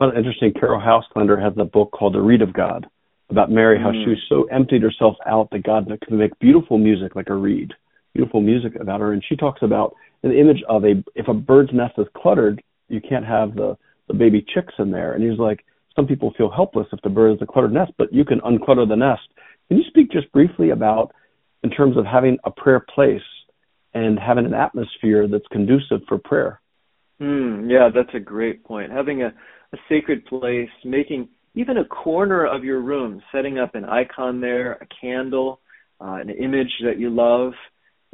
Well, 0.00 0.10
interesting. 0.16 0.52
Caryll 0.58 0.80
Houselander 0.80 1.40
has 1.40 1.52
a 1.58 1.64
book 1.64 1.92
called 1.92 2.16
The 2.16 2.20
Reed 2.20 2.42
of 2.42 2.52
God 2.52 2.88
about 3.30 3.52
Mary, 3.52 3.78
how 3.78 3.92
mm. 3.92 4.02
she 4.02 4.10
was 4.10 4.22
so 4.28 4.44
emptied 4.52 4.82
herself 4.82 5.14
out 5.26 5.48
that 5.52 5.62
God 5.62 5.86
could 5.86 6.12
make 6.12 6.36
beautiful 6.40 6.76
music 6.76 7.14
like 7.14 7.30
a 7.30 7.34
reed, 7.34 7.72
beautiful 8.14 8.40
music 8.40 8.72
about 8.80 9.00
her. 9.00 9.12
And 9.12 9.22
she 9.28 9.36
talks 9.36 9.62
about 9.62 9.94
an 10.22 10.32
image 10.32 10.62
of 10.68 10.84
a 10.84 11.02
if 11.14 11.28
a 11.28 11.34
bird's 11.34 11.72
nest 11.72 11.94
is 11.98 12.06
cluttered, 12.16 12.62
you 12.88 13.00
can't 13.00 13.26
have 13.26 13.54
the 13.54 13.76
the 14.08 14.14
baby 14.14 14.44
chicks 14.54 14.74
in 14.78 14.90
there. 14.90 15.12
And 15.14 15.22
he's 15.22 15.38
like, 15.38 15.64
some 15.96 16.06
people 16.06 16.32
feel 16.36 16.50
helpless 16.50 16.86
if 16.92 17.00
the 17.02 17.08
bird 17.08 17.36
is 17.36 17.42
a 17.42 17.46
cluttered 17.46 17.72
nest, 17.72 17.92
but 17.98 18.12
you 18.12 18.24
can 18.24 18.40
unclutter 18.40 18.88
the 18.88 18.96
nest. 18.96 19.22
Can 19.68 19.78
you 19.78 19.84
speak 19.88 20.10
just 20.10 20.30
briefly 20.32 20.70
about, 20.70 21.12
in 21.62 21.70
terms 21.70 21.96
of 21.96 22.04
having 22.04 22.36
a 22.44 22.50
prayer 22.50 22.84
place 22.94 23.22
and 23.94 24.18
having 24.18 24.44
an 24.44 24.54
atmosphere 24.54 25.26
that's 25.28 25.46
conducive 25.50 26.00
for 26.08 26.18
prayer? 26.18 26.60
Mm, 27.20 27.70
yeah, 27.70 27.88
that's 27.94 28.14
a 28.14 28.20
great 28.20 28.64
point. 28.64 28.90
Having 28.90 29.22
a, 29.22 29.28
a 29.72 29.76
sacred 29.88 30.26
place, 30.26 30.68
making 30.84 31.28
even 31.54 31.78
a 31.78 31.84
corner 31.84 32.44
of 32.44 32.64
your 32.64 32.80
room, 32.80 33.22
setting 33.32 33.58
up 33.58 33.74
an 33.74 33.84
icon 33.84 34.40
there, 34.40 34.72
a 34.72 34.86
candle, 35.00 35.60
uh, 36.00 36.18
an 36.20 36.28
image 36.28 36.72
that 36.84 36.98
you 36.98 37.08
love. 37.08 37.52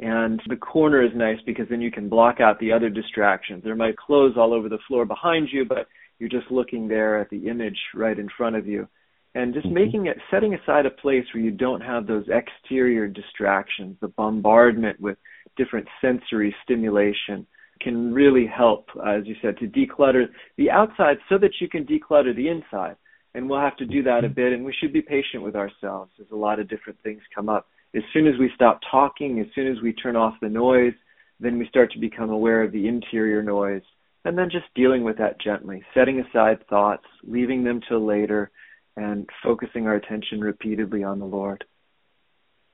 And 0.01 0.41
the 0.49 0.55
corner 0.55 1.03
is 1.03 1.11
nice 1.15 1.37
because 1.45 1.67
then 1.69 1.79
you 1.79 1.91
can 1.91 2.09
block 2.09 2.39
out 2.39 2.59
the 2.59 2.71
other 2.71 2.89
distractions. 2.89 3.63
There 3.63 3.75
might 3.75 3.97
clothes 3.97 4.33
all 4.35 4.53
over 4.53 4.67
the 4.67 4.79
floor 4.87 5.05
behind 5.05 5.49
you, 5.51 5.63
but 5.63 5.87
you're 6.17 6.27
just 6.27 6.49
looking 6.49 6.87
there 6.87 7.19
at 7.19 7.29
the 7.29 7.47
image 7.47 7.77
right 7.93 8.17
in 8.17 8.27
front 8.35 8.55
of 8.55 8.67
you. 8.67 8.87
And 9.35 9.53
just 9.53 9.67
mm-hmm. 9.67 9.75
making 9.75 10.05
it, 10.07 10.17
setting 10.31 10.55
aside 10.55 10.85
a 10.87 10.89
place 10.89 11.25
where 11.33 11.43
you 11.43 11.51
don't 11.51 11.81
have 11.81 12.07
those 12.07 12.25
exterior 12.29 13.07
distractions, 13.07 13.95
the 14.01 14.07
bombardment 14.09 14.99
with 14.99 15.17
different 15.55 15.87
sensory 16.01 16.53
stimulation 16.63 17.45
can 17.79 18.13
really 18.13 18.45
help, 18.45 18.87
as 19.07 19.25
you 19.25 19.35
said, 19.41 19.57
to 19.57 19.67
declutter 19.67 20.25
the 20.57 20.69
outside 20.69 21.17
so 21.29 21.37
that 21.37 21.51
you 21.61 21.69
can 21.69 21.85
declutter 21.85 22.35
the 22.35 22.49
inside 22.49 22.95
and 23.33 23.49
we'll 23.49 23.59
have 23.59 23.77
to 23.77 23.85
do 23.85 24.03
that 24.03 24.23
a 24.23 24.27
mm-hmm. 24.27 24.33
bit 24.33 24.53
and 24.53 24.65
we 24.65 24.73
should 24.79 24.93
be 24.93 25.01
patient 25.01 25.43
with 25.43 25.55
ourselves 25.55 26.11
as 26.19 26.27
a 26.31 26.35
lot 26.35 26.59
of 26.59 26.69
different 26.69 26.99
things 27.03 27.21
come 27.33 27.49
up 27.49 27.67
as 27.95 28.03
soon 28.13 28.27
as 28.27 28.33
we 28.39 28.49
stop 28.55 28.79
talking 28.89 29.39
as 29.39 29.47
soon 29.53 29.67
as 29.67 29.81
we 29.81 29.93
turn 29.93 30.15
off 30.15 30.35
the 30.41 30.49
noise 30.49 30.93
then 31.39 31.57
we 31.57 31.67
start 31.67 31.91
to 31.91 31.99
become 31.99 32.29
aware 32.29 32.63
of 32.63 32.71
the 32.71 32.87
interior 32.87 33.41
noise 33.41 33.81
and 34.25 34.37
then 34.37 34.49
just 34.51 34.65
dealing 34.75 35.03
with 35.03 35.17
that 35.17 35.39
gently 35.41 35.83
setting 35.93 36.19
aside 36.19 36.65
thoughts 36.67 37.05
leaving 37.23 37.63
them 37.63 37.81
till 37.87 38.05
later 38.05 38.49
and 38.97 39.27
focusing 39.43 39.87
our 39.87 39.95
attention 39.95 40.39
repeatedly 40.39 41.03
on 41.03 41.19
the 41.19 41.25
lord 41.25 41.63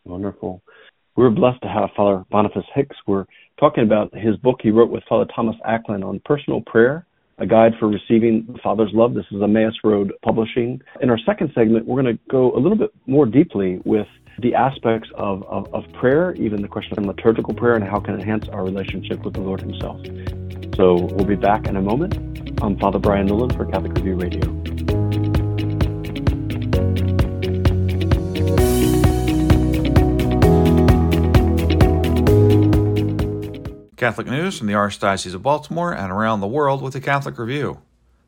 wonderful 0.06 0.62
we're 1.16 1.30
blessed 1.30 1.62
to 1.62 1.68
have 1.68 1.90
father 1.96 2.24
boniface 2.30 2.64
hicks 2.74 2.96
we're 3.08 3.26
talking 3.60 3.84
about 3.84 4.16
his 4.16 4.36
book 4.38 4.58
he 4.62 4.72
wrote 4.72 4.92
with 4.92 5.04
father 5.10 5.30
thomas 5.36 5.56
acklin 5.68 6.04
on 6.04 6.22
personal 6.26 6.62
prayer 6.62 7.06
a 7.40 7.46
guide 7.46 7.74
for 7.80 7.88
receiving 7.88 8.48
the 8.52 8.58
Father's 8.64 8.90
love. 8.94 9.14
This 9.14 9.26
is 9.32 9.42
Emmaus 9.44 9.76
Road 9.84 10.12
Publishing. 10.26 10.82
In 11.02 11.12
our 11.12 11.20
second 11.24 11.52
segment, 11.54 11.86
we're 11.86 12.02
going 12.02 12.18
to 12.18 12.22
go 12.32 12.52
a 12.54 12.60
little 12.60 12.78
bit 12.78 12.90
more 13.06 13.28
deeply 13.28 13.80
with 13.86 14.08
the 14.40 14.54
aspects 14.54 15.10
of, 15.16 15.44
of, 15.48 15.74
of 15.74 15.84
prayer, 15.94 16.34
even 16.36 16.62
the 16.62 16.68
question 16.68 17.00
of 17.00 17.06
liturgical 17.06 17.54
prayer 17.54 17.74
and 17.74 17.84
how 17.84 18.00
can 18.00 18.14
enhance 18.14 18.48
our 18.50 18.64
relationship 18.64 19.24
with 19.24 19.34
the 19.34 19.42
Lord 19.42 19.62
Himself. 19.62 20.00
So 20.76 21.06
we'll 21.16 21.26
be 21.26 21.36
back 21.36 21.68
in 21.68 21.76
a 21.76 21.82
moment. 21.82 22.16
I'm 22.62 22.78
Father 22.78 23.00
Brian 23.00 23.26
Nolan 23.26 23.50
for 23.50 23.66
Catholic 23.66 23.94
Review 23.96 24.16
Radio. 24.16 24.58
Catholic 33.98 34.28
news 34.28 34.60
from 34.60 34.68
the 34.68 34.74
Archdiocese 34.74 35.34
of 35.34 35.42
Baltimore 35.42 35.92
and 35.92 36.12
around 36.12 36.42
the 36.42 36.48
world 36.48 36.84
with 36.84 36.94
the 36.94 37.02
Catholic 37.02 37.40
Review. 37.40 37.82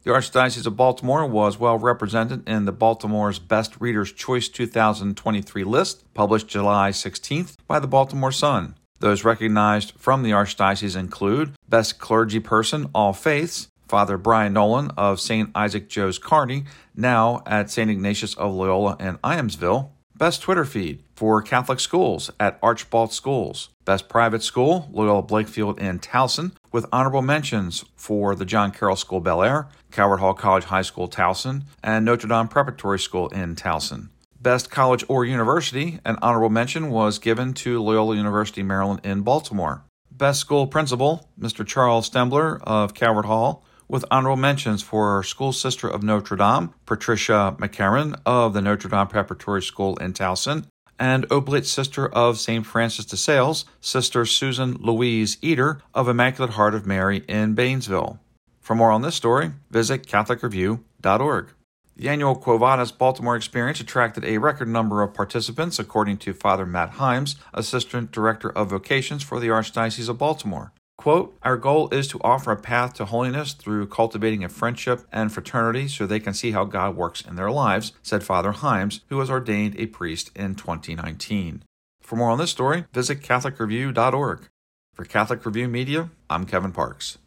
The 0.04 0.12
Archdiocese 0.12 0.66
of 0.66 0.78
Baltimore 0.78 1.26
was 1.26 1.60
well 1.60 1.78
represented 1.78 2.48
in 2.48 2.64
the 2.64 2.72
Baltimore's 2.72 3.38
Best 3.38 3.76
Reader's 3.82 4.14
Choice 4.14 4.48
2023 4.48 5.66
list, 5.66 6.06
published 6.14 6.48
July 6.48 6.92
16th 6.92 7.56
by 7.68 7.80
the 7.80 7.88
Baltimore 7.88 8.32
Sun. 8.32 8.76
Those 9.00 9.26
recognized 9.26 9.92
from 9.98 10.24
the 10.24 10.32
Archdiocese 10.32 10.96
include 10.96 11.52
Best 11.68 12.00
Clergy 12.00 12.40
Person, 12.40 12.90
All 12.96 13.12
Faiths, 13.12 13.68
Father 13.90 14.18
Brian 14.18 14.54
Nolan 14.54 14.92
of 14.92 15.20
St. 15.20 15.50
Isaac 15.54 15.90
Jogues 15.90 16.22
Carney, 16.22 16.64
now 16.96 17.44
at 17.46 17.70
St. 17.70 17.92
Ignatius 17.92 18.36
of 18.36 18.54
Loyola 18.54 18.96
in 19.02 19.18
Ijamsville, 19.18 19.90
Best 20.16 20.42
Twitter 20.42 20.66
feed 20.66 21.04
for 21.14 21.42
Catholic 21.42 21.80
schools 21.80 22.30
at 22.40 22.60
Archbald 22.64 23.12
Schools. 23.12 23.70
Best 23.84 24.08
private 24.08 24.44
school, 24.44 24.90
Loyola 24.92 25.24
Blakefield 25.24 25.80
in 25.80 26.00
Towson, 26.00 26.52
with 26.72 26.86
honorable 26.92 27.22
mentions 27.22 27.86
for 27.96 28.36
the 28.36 28.46
John 28.46 28.72
Carroll 28.72 28.96
School 28.96 29.20
Bel 29.20 29.44
Air, 29.44 29.68
Calvert 29.92 30.20
Hall 30.20 30.34
College 30.34 30.66
High 30.66 30.82
School 30.84 31.08
Towson, 31.08 31.64
and 31.84 32.06
Notre 32.06 32.28
Dame 32.28 32.48
Preparatory 32.48 33.00
School 33.00 33.28
in 33.30 33.56
Towson. 33.56 34.10
Best 34.42 34.72
college 34.72 35.04
or 35.10 35.26
university, 35.26 36.00
an 36.06 36.18
honorable 36.22 36.50
mention 36.50 36.90
was 36.90 37.20
given 37.20 37.54
to 37.56 37.82
Loyola 37.84 38.16
University 38.16 38.64
Maryland 38.64 39.02
in 39.04 39.22
Baltimore. 39.22 39.84
Best 40.12 40.40
school 40.40 40.68
principal, 40.68 41.30
Mr. 41.40 41.66
Charles 41.66 42.10
Stembler 42.10 42.60
of 42.64 42.94
Calvert 42.94 43.26
Hall, 43.26 43.66
with 43.90 44.06
honorable 44.12 44.38
mentions 44.38 44.82
for 44.82 45.24
school 45.24 45.52
sister 45.52 45.90
of 45.90 46.04
Notre 46.04 46.38
Dame, 46.38 46.74
Patricia 46.86 47.56
McCarron 47.60 48.18
of 48.26 48.54
the 48.54 48.62
Notre 48.62 48.90
Dame 48.90 49.08
Preparatory 49.08 49.62
School 49.62 49.98
in 49.98 50.14
Towson, 50.14 50.66
and 51.00 51.26
Oblate 51.32 51.66
Sister 51.66 52.08
of 52.08 52.38
St. 52.38 52.66
Francis 52.66 53.06
de 53.06 53.18
Sales, 53.18 53.66
Sister 53.80 54.26
Susan 54.26 54.76
Louise 54.80 55.38
Eder 55.42 55.82
of 55.94 56.08
Immaculate 56.08 56.54
Heart 56.54 56.76
of 56.76 56.86
Mary 56.86 57.24
in 57.28 57.56
Baynesville. 57.56 58.20
For 58.60 58.76
more 58.76 58.92
on 58.92 59.02
this 59.02 59.16
story, 59.16 59.54
visit 59.72 60.06
CatholicReview.org. 60.06 61.48
The 61.96 62.08
annual 62.08 62.36
Quo 62.36 62.58
Vadis 62.58 62.92
Baltimore 62.92 63.36
experience 63.36 63.82
attracted 63.82 64.24
a 64.24 64.38
record 64.38 64.70
number 64.70 65.02
of 65.02 65.14
participants, 65.14 65.80
according 65.80 66.18
to 66.20 66.34
Father 66.34 66.66
Matt 66.66 66.94
Himes, 66.94 67.36
Assistant 67.54 68.12
Director 68.12 68.50
of 68.50 68.70
Vocations 68.70 69.24
for 69.24 69.40
the 69.40 69.48
Archdiocese 69.48 70.08
of 70.08 70.18
Baltimore. 70.18 70.72
Quote, 71.00 71.34
Our 71.44 71.56
goal 71.56 71.88
is 71.94 72.10
to 72.10 72.20
offer 72.26 72.52
a 72.52 72.58
path 72.58 72.96
to 72.96 73.06
holiness 73.06 73.54
through 73.54 73.88
cultivating 73.88 74.44
a 74.44 74.50
friendship 74.50 75.08
and 75.14 75.32
fraternity 75.32 75.88
so 75.88 76.06
they 76.06 76.20
can 76.20 76.34
see 76.34 76.52
how 76.52 76.66
God 76.66 76.98
works 76.98 77.22
in 77.22 77.38
their 77.38 77.50
lives, 77.50 77.94
said 78.04 78.22
Father 78.22 78.52
Himes, 78.52 79.00
who 79.08 79.16
was 79.16 79.30
ordained 79.30 79.80
a 79.80 79.86
priest 79.86 80.30
in 80.36 80.56
2019. 80.56 81.64
For 82.02 82.18
more 82.18 82.30
on 82.30 82.38
this 82.38 82.52
story, 82.52 82.84
visit 82.92 83.22
CatholicReview.org. 83.22 84.50
For 84.94 85.06
Catholic 85.06 85.46
Review 85.46 85.70
Media, 85.70 86.10
I'm 86.30 86.46
Kevin 86.46 86.74
Parks. 86.74 87.18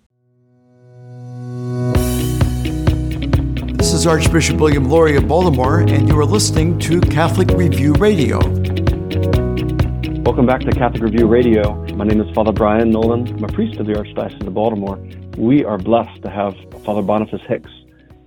This 3.79 3.95
is 3.95 4.07
Archbishop 4.07 4.59
William 4.59 4.85
Lori 4.85 5.17
of 5.17 5.27
Baltimore, 5.27 5.81
and 5.81 6.07
you 6.07 6.19
are 6.19 6.27
listening 6.27 6.79
to 6.81 7.01
Catholic 7.01 7.49
Review 7.53 7.95
Radio. 7.95 8.39
Welcome 10.25 10.47
back 10.47 10.61
to 10.61 10.71
Catholic 10.71 11.03
Review 11.03 11.27
Radio. 11.27 11.75
My 11.97 12.05
name 12.05 12.21
is 12.21 12.33
Father 12.33 12.53
Brian 12.53 12.91
Nolan. 12.91 13.27
I'm 13.27 13.43
a 13.43 13.49
priest 13.49 13.81
of 13.81 13.87
the 13.87 13.95
Archdiocese 13.95 14.47
of 14.47 14.55
Baltimore. 14.55 14.97
We 15.37 15.65
are 15.65 15.79
blessed 15.79 16.23
to 16.23 16.31
have 16.31 16.55
Father 16.85 17.03
Boniface 17.03 17.41
Hicks. 17.49 17.69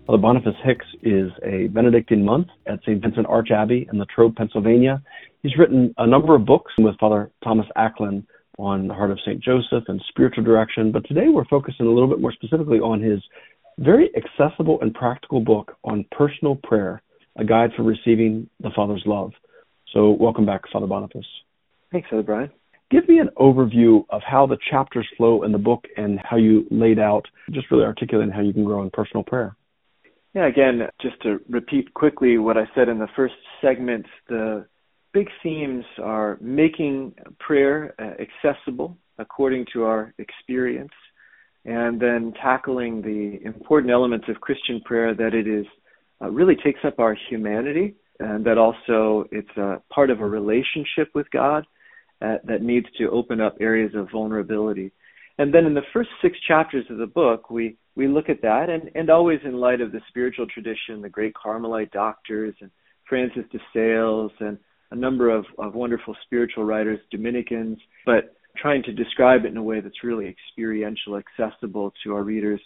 Father 0.06 0.18
Boniface 0.18 0.58
Hicks 0.62 0.86
is 1.04 1.32
a 1.42 1.68
Benedictine 1.68 2.26
monk 2.26 2.50
at 2.66 2.82
St. 2.82 3.02
Vincent 3.02 3.26
Arch 3.28 3.50
Abbey 3.50 3.88
in 3.90 3.98
Latrobe, 3.98 4.36
Pennsylvania. 4.36 5.02
He's 5.42 5.58
written 5.58 5.96
a 5.98 6.06
number 6.06 6.36
of 6.36 6.46
books 6.46 6.74
with 6.78 7.00
Father 7.00 7.32
Thomas 7.46 7.66
Acklin 7.78 8.26
on 8.60 8.90
the 8.90 8.94
heart 8.94 9.12
of 9.12 9.20
St. 9.22 9.40
Joseph 9.42 9.86
and 9.88 10.04
spiritual 10.10 10.44
direction, 10.44 10.92
but 10.92 11.08
today 11.08 11.30
we're 11.30 11.46
focusing 11.46 11.88
a 11.88 11.92
little 11.92 12.10
bit 12.10 12.20
more 12.20 12.34
specifically 12.34 12.80
on 12.80 13.02
his 13.02 13.24
very 13.80 14.12
accessible 14.18 14.82
and 14.82 14.94
practical 14.94 15.40
book 15.40 15.78
on 15.86 16.04
personal 16.12 16.58
prayer, 16.58 17.02
a 17.38 17.46
guide 17.46 17.72
for 17.74 17.84
receiving 17.84 18.50
the 18.60 18.72
Father's 18.76 19.04
love. 19.06 19.32
So, 19.94 20.10
welcome 20.10 20.46
back, 20.46 20.64
Father 20.74 20.88
Boniface. 20.88 21.24
Thanks, 21.92 22.10
Brian. 22.26 22.52
Give 22.92 23.08
me 23.08 23.20
an 23.20 23.30
overview 23.38 24.06
of 24.10 24.22
how 24.26 24.46
the 24.46 24.58
chapters 24.70 25.08
flow 25.18 25.44
in 25.44 25.52
the 25.52 25.58
book 25.58 25.86
and 25.98 26.20
how 26.24 26.38
you 26.38 26.68
laid 26.70 27.00
out, 27.00 27.26
just 27.52 27.72
really 27.72 27.84
articulating 27.84 28.32
how 28.32 28.42
you 28.42 28.54
can 28.54 28.64
grow 28.64 28.84
in 28.84 28.92
personal 28.92 29.24
prayer. 29.24 29.56
Yeah, 30.36 30.48
again, 30.48 30.82
just 31.02 31.20
to 31.24 31.40
repeat 31.50 31.94
quickly 31.94 32.38
what 32.38 32.58
I 32.58 32.66
said 32.76 32.90
in 32.90 33.00
the 33.00 33.08
first 33.16 33.34
segment, 33.62 34.06
the 34.28 34.68
big 35.14 35.30
themes 35.42 35.86
are 36.04 36.38
making 36.42 37.16
prayer 37.40 37.96
uh, 37.98 38.22
accessible 38.22 38.98
according 39.18 39.66
to 39.72 39.84
our 39.84 40.14
experience, 40.20 40.92
and 41.64 42.00
then 42.00 42.34
tackling 42.42 43.02
the 43.02 43.40
important 43.46 43.92
elements 43.92 44.26
of 44.28 44.42
Christian 44.42 44.82
prayer 44.82 45.16
that 45.16 45.34
it 45.34 45.48
is 45.48 45.66
uh, 46.22 46.30
really 46.30 46.56
takes 46.56 46.82
up 46.84 47.00
our 47.00 47.18
humanity, 47.30 47.96
and 48.20 48.46
that 48.46 48.58
also 48.58 49.26
it's 49.32 49.56
a 49.58 49.82
part 49.90 50.10
of 50.10 50.20
a 50.20 50.26
relationship 50.26 51.10
with 51.16 51.32
God 51.32 51.66
that 52.22 52.62
needs 52.62 52.88
to 52.98 53.10
open 53.10 53.42
up 53.42 53.58
areas 53.60 53.92
of 53.96 54.10
vulnerability. 54.12 54.92
And 55.38 55.54
then 55.54 55.66
in 55.66 55.74
the 55.74 55.82
first 55.92 56.10
six 56.22 56.38
chapters 56.48 56.86
of 56.90 56.98
the 56.98 57.08
book, 57.08 57.50
we, 57.50 57.78
we 57.96 58.08
look 58.08 58.30
at 58.30 58.42
that, 58.42 58.70
and, 58.70 58.90
and 58.96 59.10
always 59.10 59.40
in 59.44 59.54
light 59.54 59.82
of 59.82 59.92
the 59.92 60.00
spiritual 60.08 60.48
tradition, 60.48 61.02
the 61.02 61.10
great 61.10 61.34
Carmelite 61.34 61.92
doctors, 61.92 62.56
and 62.62 62.72
Francis 63.08 63.44
de 63.52 63.60
Sales, 63.74 64.32
and 64.40 64.58
a 64.92 64.96
number 64.96 65.30
of, 65.30 65.46
of 65.60 65.76
wonderful 65.76 66.16
spiritual 66.26 66.64
writers, 66.64 67.00
Dominicans, 67.12 67.78
but 68.06 68.36
trying 68.58 68.84
to 68.84 68.94
describe 68.94 69.44
it 69.44 69.50
in 69.50 69.58
a 69.58 69.64
way 69.64 69.82
that's 69.82 70.04
really 70.04 70.28
experiential, 70.28 71.18
accessible 71.18 71.94
to 72.04 72.16
our 72.16 72.24
readers. 72.24 72.62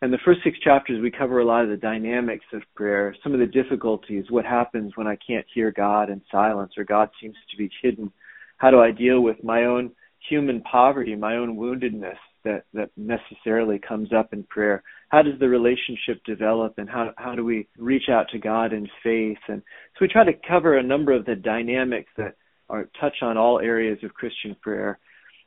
And 0.00 0.12
the 0.12 0.18
first 0.24 0.40
six 0.42 0.58
chapters, 0.60 1.00
we 1.00 1.10
cover 1.10 1.40
a 1.40 1.44
lot 1.44 1.64
of 1.64 1.70
the 1.70 1.76
dynamics 1.76 2.44
of 2.52 2.62
prayer, 2.74 3.14
some 3.22 3.32
of 3.32 3.40
the 3.40 3.46
difficulties, 3.46 4.24
what 4.30 4.44
happens 4.44 4.92
when 4.96 5.06
I 5.06 5.16
can't 5.24 5.46
hear 5.54 5.72
God 5.72 6.10
in 6.10 6.20
silence 6.30 6.72
or 6.76 6.84
God 6.84 7.10
seems 7.20 7.36
to 7.50 7.56
be 7.56 7.70
hidden. 7.82 8.12
How 8.58 8.70
do 8.70 8.80
I 8.80 8.90
deal 8.90 9.20
with 9.20 9.42
my 9.42 9.64
own 9.64 9.92
human 10.28 10.60
poverty, 10.62 11.16
my 11.16 11.36
own 11.36 11.56
woundedness 11.56 12.18
that, 12.44 12.64
that 12.74 12.90
necessarily 12.96 13.78
comes 13.78 14.12
up 14.12 14.32
in 14.32 14.42
prayer? 14.44 14.82
How 15.08 15.22
does 15.22 15.38
the 15.40 15.48
relationship 15.48 16.22
develop 16.26 16.74
and 16.76 16.88
how, 16.88 17.12
how 17.16 17.34
do 17.34 17.44
we 17.44 17.68
reach 17.78 18.08
out 18.10 18.26
to 18.32 18.38
God 18.38 18.72
in 18.72 18.88
faith? 19.02 19.38
And 19.48 19.62
so 19.94 19.98
we 20.02 20.08
try 20.08 20.24
to 20.24 20.32
cover 20.46 20.76
a 20.76 20.82
number 20.82 21.12
of 21.12 21.24
the 21.24 21.36
dynamics 21.36 22.10
that 22.16 22.36
are 22.68 22.88
touch 23.00 23.16
on 23.22 23.36
all 23.36 23.60
areas 23.60 23.98
of 24.02 24.12
Christian 24.14 24.54
prayer 24.60 24.98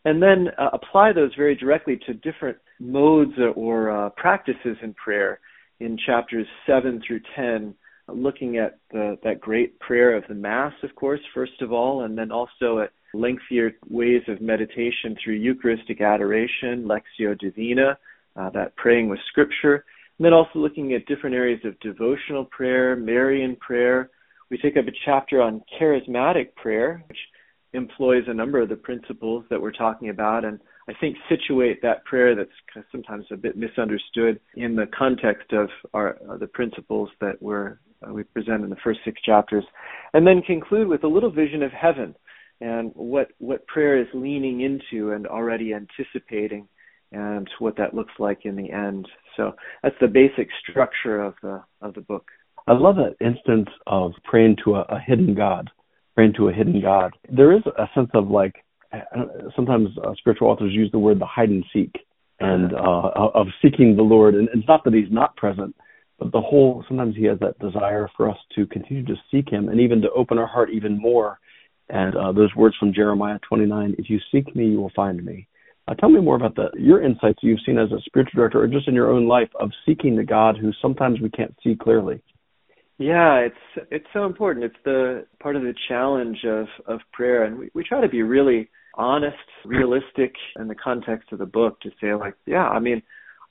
and 0.06 0.22
then 0.22 0.48
uh, 0.58 0.70
apply 0.74 1.14
those 1.14 1.32
very 1.36 1.56
directly 1.56 2.00
to 2.08 2.14
different 2.16 2.58
modes 2.80 3.34
or 3.56 3.92
uh, 3.92 4.10
practices 4.18 4.78
in 4.82 4.94
prayer 4.94 5.40
in 5.80 5.98
chapters 6.06 6.48
7 6.66 7.02
through 7.06 7.22
10 7.36 7.76
looking 8.08 8.58
at 8.58 8.80
the, 8.92 9.18
that 9.24 9.40
great 9.40 9.80
prayer 9.80 10.18
of 10.18 10.24
the 10.28 10.34
mass 10.34 10.74
of 10.84 10.94
course 10.96 11.20
first 11.34 11.62
of 11.62 11.72
all 11.72 12.04
and 12.04 12.18
then 12.18 12.32
also 12.32 12.80
at 12.80 12.92
lengthier 13.14 13.74
ways 13.90 14.22
of 14.28 14.42
meditation 14.42 15.16
through 15.24 15.36
Eucharistic 15.36 16.02
adoration, 16.02 16.88
Lectio 16.88 17.38
Divina, 17.38 17.98
uh, 18.36 18.50
that 18.52 18.76
praying 18.76 19.10
with 19.10 19.20
Scripture, 19.28 19.86
and 20.18 20.26
then 20.26 20.34
also 20.34 20.60
looking 20.60 20.94
at 20.94 21.06
different 21.06 21.36
areas 21.36 21.60
of 21.66 21.80
devotional 21.80 22.46
prayer, 22.46 22.96
Marian 22.96 23.56
prayer. 23.58 24.10
We 24.50 24.58
take 24.58 24.78
up 24.78 24.88
a 24.88 24.92
chapter 25.06 25.42
on 25.42 25.64
charismatic 25.80 26.56
prayer, 26.56 27.04
which 27.08 27.18
employs 27.74 28.24
a 28.28 28.34
number 28.34 28.62
of 28.62 28.70
the 28.70 28.76
principles 28.76 29.46
that 29.50 29.62
we're 29.62 29.72
talking 29.72 30.10
about, 30.10 30.46
and 30.46 30.60
I 30.90 30.94
think 31.00 31.16
situate 31.30 31.82
that 31.82 32.04
prayer 32.06 32.36
that's 32.36 32.86
sometimes 32.92 33.26
a 33.32 33.38
bit 33.38 33.56
misunderstood 33.56 34.40
in 34.56 34.76
the 34.76 34.88
context 34.98 35.54
of 35.54 35.70
our 35.94 36.18
uh, 36.30 36.38
the 36.38 36.48
principles 36.48 37.10
that 37.22 37.42
we're 37.42 37.80
uh, 38.06 38.12
we 38.12 38.24
present 38.24 38.64
in 38.64 38.70
the 38.70 38.76
first 38.84 39.00
six 39.06 39.22
chapters, 39.22 39.64
and 40.14 40.26
then 40.26 40.42
conclude 40.42 40.88
with 40.88 41.04
a 41.04 41.08
little 41.08 41.32
vision 41.32 41.64
of 41.64 41.72
heaven 41.72 42.16
and 42.62 42.92
what 42.94 43.30
what 43.40 43.66
prayer 43.68 44.00
is 44.00 44.08
leaning 44.14 44.62
into 44.62 45.12
and 45.12 45.28
already 45.28 45.74
anticipating 45.74 46.68
and 47.12 47.50
what 47.60 47.76
that 47.76 47.94
looks 47.94 48.14
like 48.20 48.46
in 48.46 48.56
the 48.56 48.72
end. 48.72 49.06
So 49.36 49.54
that's 49.84 49.96
the 50.00 50.08
basic 50.08 50.48
structure 50.70 51.22
of 51.22 51.34
the 51.42 51.64
of 51.82 51.94
the 51.96 52.02
book. 52.02 52.30
I 52.68 52.74
love 52.74 52.96
that 52.96 53.16
instance 53.26 53.68
of 53.88 54.14
praying 54.24 54.58
to 54.64 54.76
a, 54.76 54.82
a 54.82 55.00
hidden 55.00 55.34
God, 55.36 55.70
praying 56.16 56.34
to 56.38 56.50
a 56.50 56.54
hidden 56.54 56.82
God. 56.82 57.12
There 57.30 57.52
is 57.52 57.64
a 57.78 57.90
sense 57.96 58.12
of 58.14 58.30
like 58.30 58.56
sometimes 59.56 59.90
uh, 60.06 60.14
spiritual 60.18 60.50
authors 60.50 60.74
use 60.74 60.92
the 60.92 61.00
word 61.00 61.20
the 61.20 61.26
hide 61.26 61.50
and 61.50 61.66
seek 61.74 61.92
and 62.40 62.74
uh, 62.74 63.12
of 63.34 63.48
seeking 63.62 63.96
the 63.96 64.04
Lord. 64.04 64.36
And 64.36 64.48
it's 64.54 64.68
not 64.68 64.84
that 64.84 64.94
He's 64.94 65.12
not 65.12 65.36
present, 65.36 65.76
but 66.20 66.32
the 66.32 66.42
whole 66.42 66.86
sometimes 66.88 67.16
He 67.16 67.26
has 67.26 67.40
that 67.40 67.58
desire 67.60 68.08
for 68.16 68.30
us 68.30 68.38
to 68.56 68.68
continue 68.68 69.06
to 69.06 69.16
seek 69.32 69.50
Him 69.50 69.70
and 69.70 69.80
even 69.80 70.02
to 70.02 70.12
open 70.12 70.38
our 70.38 70.48
heart 70.48 70.70
even 70.72 71.00
more 71.00 71.40
and 71.90 72.16
uh, 72.16 72.32
those 72.32 72.54
words 72.56 72.76
from 72.80 72.94
Jeremiah 72.94 73.40
29, 73.48 73.96
if 73.98 74.10
you 74.10 74.20
seek 74.32 74.56
me, 74.56 74.68
you 74.68 74.82
will 74.82 74.92
find 74.96 75.24
me. 75.24 75.48
Uh, 75.88 75.96
tell 75.96 76.10
me 76.10 76.22
more 76.22 76.36
about 76.36 76.56
the, 76.56 76.70
your 76.78 77.04
insights 77.04 77.40
you've 77.42 77.60
seen 77.66 77.78
as 77.78 77.92
a 77.92 78.00
spiritual 78.06 78.40
director 78.40 78.62
or 78.62 78.68
just 78.68 78.88
in 78.88 78.94
your 78.94 79.12
own 79.12 79.28
life 79.28 79.50
of 79.60 79.72
seeking 79.86 80.16
the 80.16 80.24
God 80.24 80.58
who 80.58 80.72
sometimes 80.82 81.20
we 81.20 81.30
can't 81.30 81.56
see 81.64 81.76
clearly. 81.76 82.22
Yeah, 82.98 83.38
it's 83.38 83.88
it's 83.90 84.06
so 84.14 84.26
important. 84.26 84.64
It's 84.64 84.76
the 84.86 85.26
part 85.42 85.56
of 85.56 85.64
the 85.64 85.74
challenge 85.90 86.38
of 86.46 86.68
of 86.86 87.00
prayer, 87.12 87.46
and 87.46 87.58
we, 87.58 87.72
we 87.74 87.84
try 87.84 88.00
to 88.00 88.08
be 88.08 88.22
really 88.22 88.70
honest, 88.94 89.38
realistic 89.66 90.34
in 90.60 90.68
the 90.68 90.76
context 90.76 91.32
of 91.32 91.40
the 91.40 91.46
book 91.46 91.80
to 91.82 91.90
say 92.00 92.14
like, 92.14 92.36
yeah, 92.46 92.68
I 92.68 92.80
mean, 92.80 93.02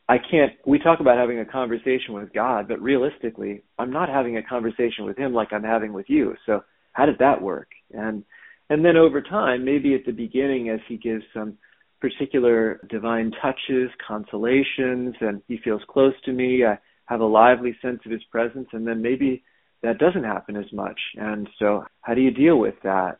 I 0.08 0.18
can't. 0.18 0.52
We 0.66 0.78
talk 0.78 1.00
about 1.00 1.18
having 1.18 1.40
a 1.40 1.44
conversation 1.44 2.14
with 2.14 2.32
God, 2.32 2.68
but 2.68 2.80
realistically, 2.80 3.64
I'm 3.78 3.92
not 3.92 4.08
having 4.08 4.36
a 4.36 4.42
conversation 4.42 5.04
with 5.04 5.18
Him 5.18 5.32
like 5.34 5.52
I'm 5.52 5.64
having 5.64 5.92
with 5.92 6.06
you. 6.08 6.34
So 6.46 6.62
how 7.00 7.06
did 7.06 7.18
that 7.18 7.40
work? 7.40 7.68
And 7.92 8.24
and 8.68 8.84
then 8.84 8.98
over 8.98 9.22
time, 9.22 9.64
maybe 9.64 9.94
at 9.94 10.04
the 10.04 10.12
beginning, 10.12 10.68
as 10.68 10.80
he 10.86 10.98
gives 10.98 11.24
some 11.32 11.56
particular 11.98 12.78
divine 12.90 13.32
touches, 13.42 13.90
consolations, 14.06 15.14
and 15.20 15.40
he 15.48 15.58
feels 15.64 15.80
close 15.88 16.12
to 16.26 16.32
me, 16.32 16.64
I 16.64 16.78
have 17.06 17.20
a 17.20 17.24
lively 17.24 17.74
sense 17.80 18.00
of 18.04 18.12
his 18.12 18.22
presence, 18.30 18.68
and 18.72 18.86
then 18.86 19.00
maybe 19.00 19.42
that 19.82 19.98
doesn't 19.98 20.24
happen 20.24 20.56
as 20.56 20.70
much. 20.74 21.00
And 21.16 21.48
so, 21.58 21.84
how 22.02 22.12
do 22.12 22.20
you 22.20 22.30
deal 22.30 22.58
with 22.58 22.76
that? 22.84 23.18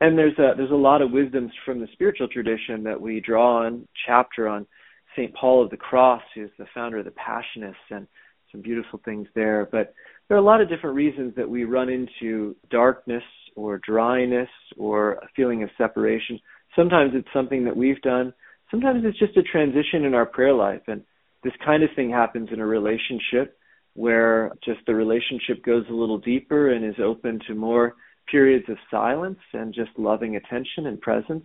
And 0.00 0.16
there's 0.16 0.38
a 0.38 0.54
there's 0.56 0.70
a 0.70 0.86
lot 0.88 1.02
of 1.02 1.12
wisdoms 1.12 1.52
from 1.66 1.78
the 1.78 1.88
spiritual 1.92 2.28
tradition 2.28 2.84
that 2.84 2.98
we 2.98 3.20
draw 3.20 3.66
on. 3.66 3.86
Chapter 4.06 4.48
on 4.48 4.66
Saint 5.14 5.34
Paul 5.34 5.62
of 5.62 5.70
the 5.70 5.76
Cross, 5.76 6.22
who's 6.34 6.50
the 6.58 6.64
founder 6.74 6.98
of 7.00 7.04
the 7.04 7.12
Passionists, 7.12 7.90
and 7.90 8.06
some 8.50 8.62
beautiful 8.62 8.98
things 9.04 9.28
there. 9.34 9.68
But 9.70 9.92
there 10.30 10.36
are 10.36 10.40
a 10.40 10.44
lot 10.44 10.60
of 10.60 10.68
different 10.68 10.94
reasons 10.94 11.34
that 11.36 11.50
we 11.50 11.64
run 11.64 11.88
into 11.88 12.54
darkness 12.70 13.24
or 13.56 13.78
dryness 13.78 14.48
or 14.78 15.14
a 15.14 15.28
feeling 15.34 15.64
of 15.64 15.70
separation. 15.76 16.38
Sometimes 16.76 17.10
it's 17.16 17.26
something 17.34 17.64
that 17.64 17.76
we've 17.76 18.00
done. 18.02 18.32
Sometimes 18.70 19.02
it's 19.04 19.18
just 19.18 19.36
a 19.36 19.42
transition 19.42 20.04
in 20.04 20.14
our 20.14 20.24
prayer 20.24 20.54
life. 20.54 20.82
And 20.86 21.02
this 21.42 21.52
kind 21.64 21.82
of 21.82 21.90
thing 21.96 22.10
happens 22.10 22.48
in 22.52 22.60
a 22.60 22.64
relationship 22.64 23.58
where 23.94 24.52
just 24.64 24.78
the 24.86 24.94
relationship 24.94 25.64
goes 25.64 25.84
a 25.90 25.94
little 25.94 26.18
deeper 26.18 26.70
and 26.70 26.84
is 26.84 27.00
open 27.04 27.40
to 27.48 27.56
more 27.56 27.96
periods 28.30 28.66
of 28.68 28.76
silence 28.88 29.40
and 29.52 29.74
just 29.74 29.90
loving 29.98 30.36
attention 30.36 30.86
and 30.86 31.00
presence. 31.00 31.44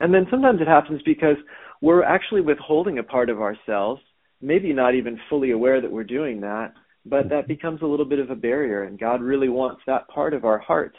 And 0.00 0.12
then 0.12 0.26
sometimes 0.32 0.60
it 0.60 0.66
happens 0.66 1.00
because 1.04 1.36
we're 1.80 2.02
actually 2.02 2.40
withholding 2.40 2.98
a 2.98 3.04
part 3.04 3.30
of 3.30 3.40
ourselves, 3.40 4.02
maybe 4.42 4.72
not 4.72 4.96
even 4.96 5.20
fully 5.28 5.52
aware 5.52 5.80
that 5.80 5.92
we're 5.92 6.02
doing 6.02 6.40
that, 6.40 6.74
but 7.06 7.28
that 7.28 7.48
becomes 7.48 7.82
a 7.82 7.86
little 7.86 8.04
bit 8.04 8.18
of 8.18 8.30
a 8.30 8.34
barrier 8.34 8.84
and 8.84 8.98
god 8.98 9.22
really 9.22 9.48
wants 9.48 9.80
that 9.86 10.08
part 10.08 10.34
of 10.34 10.44
our 10.44 10.58
hearts. 10.58 10.96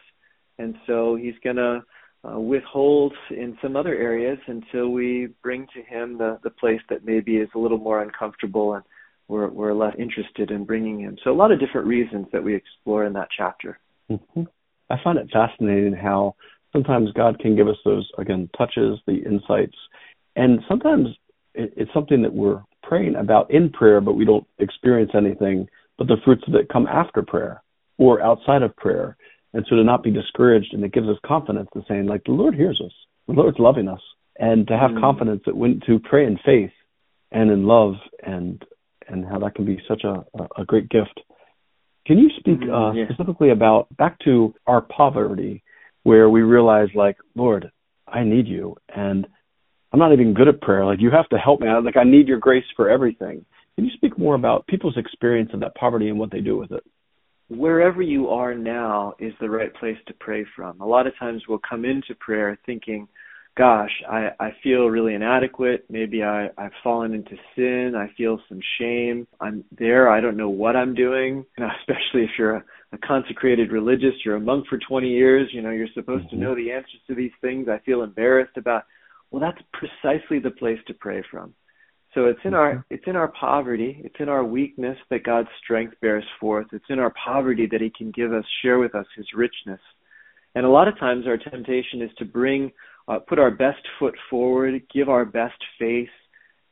And 0.58 0.76
so 0.86 1.16
he's 1.16 1.34
going 1.44 1.56
to 1.56 1.82
uh, 2.24 2.40
withhold 2.40 3.14
in 3.32 3.58
some 3.62 3.76
other 3.76 3.96
areas 3.96 4.38
until 4.48 4.90
we 4.90 5.30
bring 5.42 5.66
to 5.74 5.82
him 5.82 6.18
the 6.18 6.40
the 6.44 6.52
place 6.52 6.82
that 6.90 7.04
maybe 7.04 7.38
is 7.38 7.50
a 7.56 7.60
little 7.60 7.80
more 7.80 8.02
uncomfortable 8.04 8.76
and 8.76 8.84
we're 9.28 9.50
we're 9.50 9.74
less 9.74 9.96
interested 9.98 10.52
in 10.52 10.66
bringing 10.66 11.00
him. 11.00 11.18
So 11.24 11.32
a 11.32 11.34
lot 11.34 11.52
of 11.52 11.60
different 11.60 11.88
reasons 11.88 12.28
that 12.32 12.44
we 12.44 12.54
explore 12.56 13.06
in 13.06 13.14
that 13.14 13.30
chapter. 13.36 13.80
Mm-hmm. 14.12 14.44
i 14.90 14.96
find 15.02 15.18
it 15.18 15.30
fascinating 15.32 15.94
how 15.94 16.36
sometimes 16.74 17.14
god 17.14 17.40
can 17.40 17.56
give 17.56 17.70
us 17.70 17.78
those 17.86 18.10
again 18.18 18.50
touches 18.58 19.00
the 19.08 19.24
insights 19.26 19.78
and 20.36 20.60
sometimes 20.68 21.08
it, 21.54 21.72
it's 21.78 21.94
something 21.94 22.22
that 22.24 22.34
we're 22.34 22.62
praying 22.84 23.16
about 23.16 23.50
in 23.52 23.70
prayer 23.70 24.02
but 24.02 24.14
we 24.14 24.26
don't 24.26 24.46
experience 24.60 25.12
anything 25.16 25.66
but 26.02 26.08
the 26.08 26.22
fruits 26.26 26.42
of 26.48 26.56
it 26.56 26.68
come 26.68 26.88
after 26.88 27.22
prayer 27.22 27.62
or 28.00 28.24
outside 28.24 28.64
of 28.64 28.76
prayer. 28.76 29.16
And 29.54 29.64
so 29.70 29.76
to 29.76 29.84
not 29.84 30.02
be 30.02 30.10
discouraged 30.10 30.74
and 30.74 30.84
it 30.84 30.94
gives 30.94 31.08
us 31.08 31.18
confidence 31.24 31.70
to 31.76 31.84
saying 31.88 32.08
like 32.08 32.24
the 32.24 32.32
Lord 32.32 32.56
hears 32.56 32.82
us. 32.84 32.92
The 33.28 33.34
Lord's 33.34 33.60
loving 33.60 33.88
us. 33.88 34.00
And 34.40 34.68
to 34.68 34.76
have 34.76 34.90
mm. 34.92 35.00
confidence 35.00 35.44
that 35.46 35.56
when 35.56 35.80
to 35.86 36.00
pray 36.00 36.26
in 36.26 36.40
faith 36.44 36.72
and 37.32 37.52
in 37.52 37.68
love 37.68 37.94
and 38.24 38.64
and 39.08 39.24
how 39.26 39.38
that 39.40 39.54
can 39.54 39.66
be 39.66 39.80
such 39.88 40.04
a, 40.04 40.26
a 40.58 40.66
great 40.66 40.90
gift. 40.90 41.20
Can 42.08 42.18
you 42.18 42.30
speak 42.40 42.62
mm-hmm. 42.62 42.74
uh, 42.74 42.94
yeah. 42.94 43.06
specifically 43.12 43.52
about 43.52 43.96
back 43.96 44.18
to 44.24 44.56
our 44.66 44.82
poverty 44.82 45.62
where 46.02 46.32
we 46.32 46.42
realize 46.42 46.88
like, 46.96 47.18
Lord, 47.36 47.70
I 48.08 48.24
need 48.24 48.48
you 48.48 48.76
and 48.90 49.28
I'm 49.94 50.00
not 50.00 50.14
even 50.14 50.34
good 50.34 50.48
at 50.48 50.62
prayer. 50.62 50.84
Like 50.84 51.00
you 51.00 51.12
have 51.12 51.30
to 51.30 51.38
help 51.38 51.62
me. 51.62 51.68
Like 51.86 51.98
I 51.98 52.06
need 52.06 52.28
your 52.28 52.40
grace 52.40 52.66
for 52.76 52.90
everything. 52.90 53.46
Can 53.82 53.90
you 53.90 53.96
speak 53.96 54.16
more 54.16 54.36
about 54.36 54.68
people's 54.68 54.96
experience 54.96 55.50
of 55.56 55.62
that 55.62 55.74
poverty 55.74 56.08
and 56.08 56.20
what 56.20 56.30
they 56.30 56.40
do 56.40 56.56
with 56.56 56.72
it? 56.72 56.84
Wherever 57.50 58.00
you 58.04 58.28
are 58.28 58.54
now 58.54 59.16
is 59.18 59.34
the 59.42 59.50
right 59.50 59.74
place 59.74 59.98
to 60.06 60.14
pray 60.20 60.46
from. 60.56 60.80
A 60.82 60.86
lot 60.86 61.08
of 61.08 61.18
times 61.18 61.42
we'll 61.50 61.62
come 61.68 61.84
into 61.84 62.14
prayer 62.20 62.60
thinking, 62.64 63.08
gosh, 63.58 63.90
I, 64.08 64.30
I 64.40 64.52
feel 64.62 64.86
really 64.86 65.16
inadequate. 65.16 65.86
Maybe 65.90 66.22
I, 66.22 66.50
I've 66.60 66.74
fallen 66.84 67.16
into 67.16 67.36
sin. 67.56 67.96
I 67.98 68.14
feel 68.16 68.40
some 68.48 68.60
shame. 68.80 69.26
I'm 69.40 69.64
there. 69.76 70.12
I 70.12 70.22
don't 70.22 70.38
know 70.38 70.50
what 70.50 70.76
I'm 70.76 70.94
doing. 70.94 71.44
You 71.58 71.58
know, 71.64 71.70
especially 71.80 72.26
if 72.26 72.30
you're 72.38 72.58
a, 72.58 72.64
a 72.92 73.00
consecrated 73.00 73.72
religious, 73.72 74.14
you're 74.24 74.36
a 74.36 74.40
monk 74.40 74.68
for 74.70 74.78
20 74.78 75.10
years. 75.10 75.50
You 75.52 75.64
know, 75.64 75.72
you're 75.72 75.88
supposed 75.96 76.26
mm-hmm. 76.28 76.36
to 76.36 76.44
know 76.44 76.54
the 76.54 76.72
answers 76.72 77.02
to 77.08 77.16
these 77.16 77.34
things. 77.42 77.68
I 77.68 77.80
feel 77.80 78.04
embarrassed 78.04 78.58
about. 78.58 78.84
Well, 79.32 79.42
that's 79.42 79.66
precisely 79.74 80.38
the 80.38 80.52
place 80.52 80.80
to 80.86 80.94
pray 80.94 81.24
from. 81.32 81.56
So 82.14 82.26
it's 82.26 82.40
in 82.44 82.54
our 82.54 82.86
it's 82.90 83.04
in 83.08 83.16
our 83.16 83.30
poverty, 83.30 84.02
it's 84.04 84.16
in 84.20 84.28
our 84.28 84.44
weakness 84.44 84.98
that 85.10 85.24
God's 85.24 85.48
strength 85.64 85.96
bears 86.02 86.26
forth. 86.40 86.68
It's 86.74 86.86
in 86.90 87.00
our 87.00 87.14
poverty 87.24 87.68
that 87.72 87.82
He 87.82 87.90
can 87.90 88.12
give 88.12 88.34
us, 88.34 88.44
share 88.62 88.80
with 88.80 88.96
us 88.96 89.06
His 89.16 89.28
richness. 89.36 89.80
And 90.54 90.66
a 90.66 90.70
lot 90.70 90.90
of 90.90 91.00
times 91.00 91.26
our 91.26 91.38
temptation 91.38 92.02
is 92.02 92.10
to 92.18 92.26
bring 92.26 92.72
uh, 93.08 93.20
put 93.20 93.40
our 93.40 93.52
best 93.52 93.82
foot 93.98 94.16
forward, 94.30 94.82
give 94.94 95.10
our 95.10 95.26
best 95.26 95.58
face, 95.80 96.10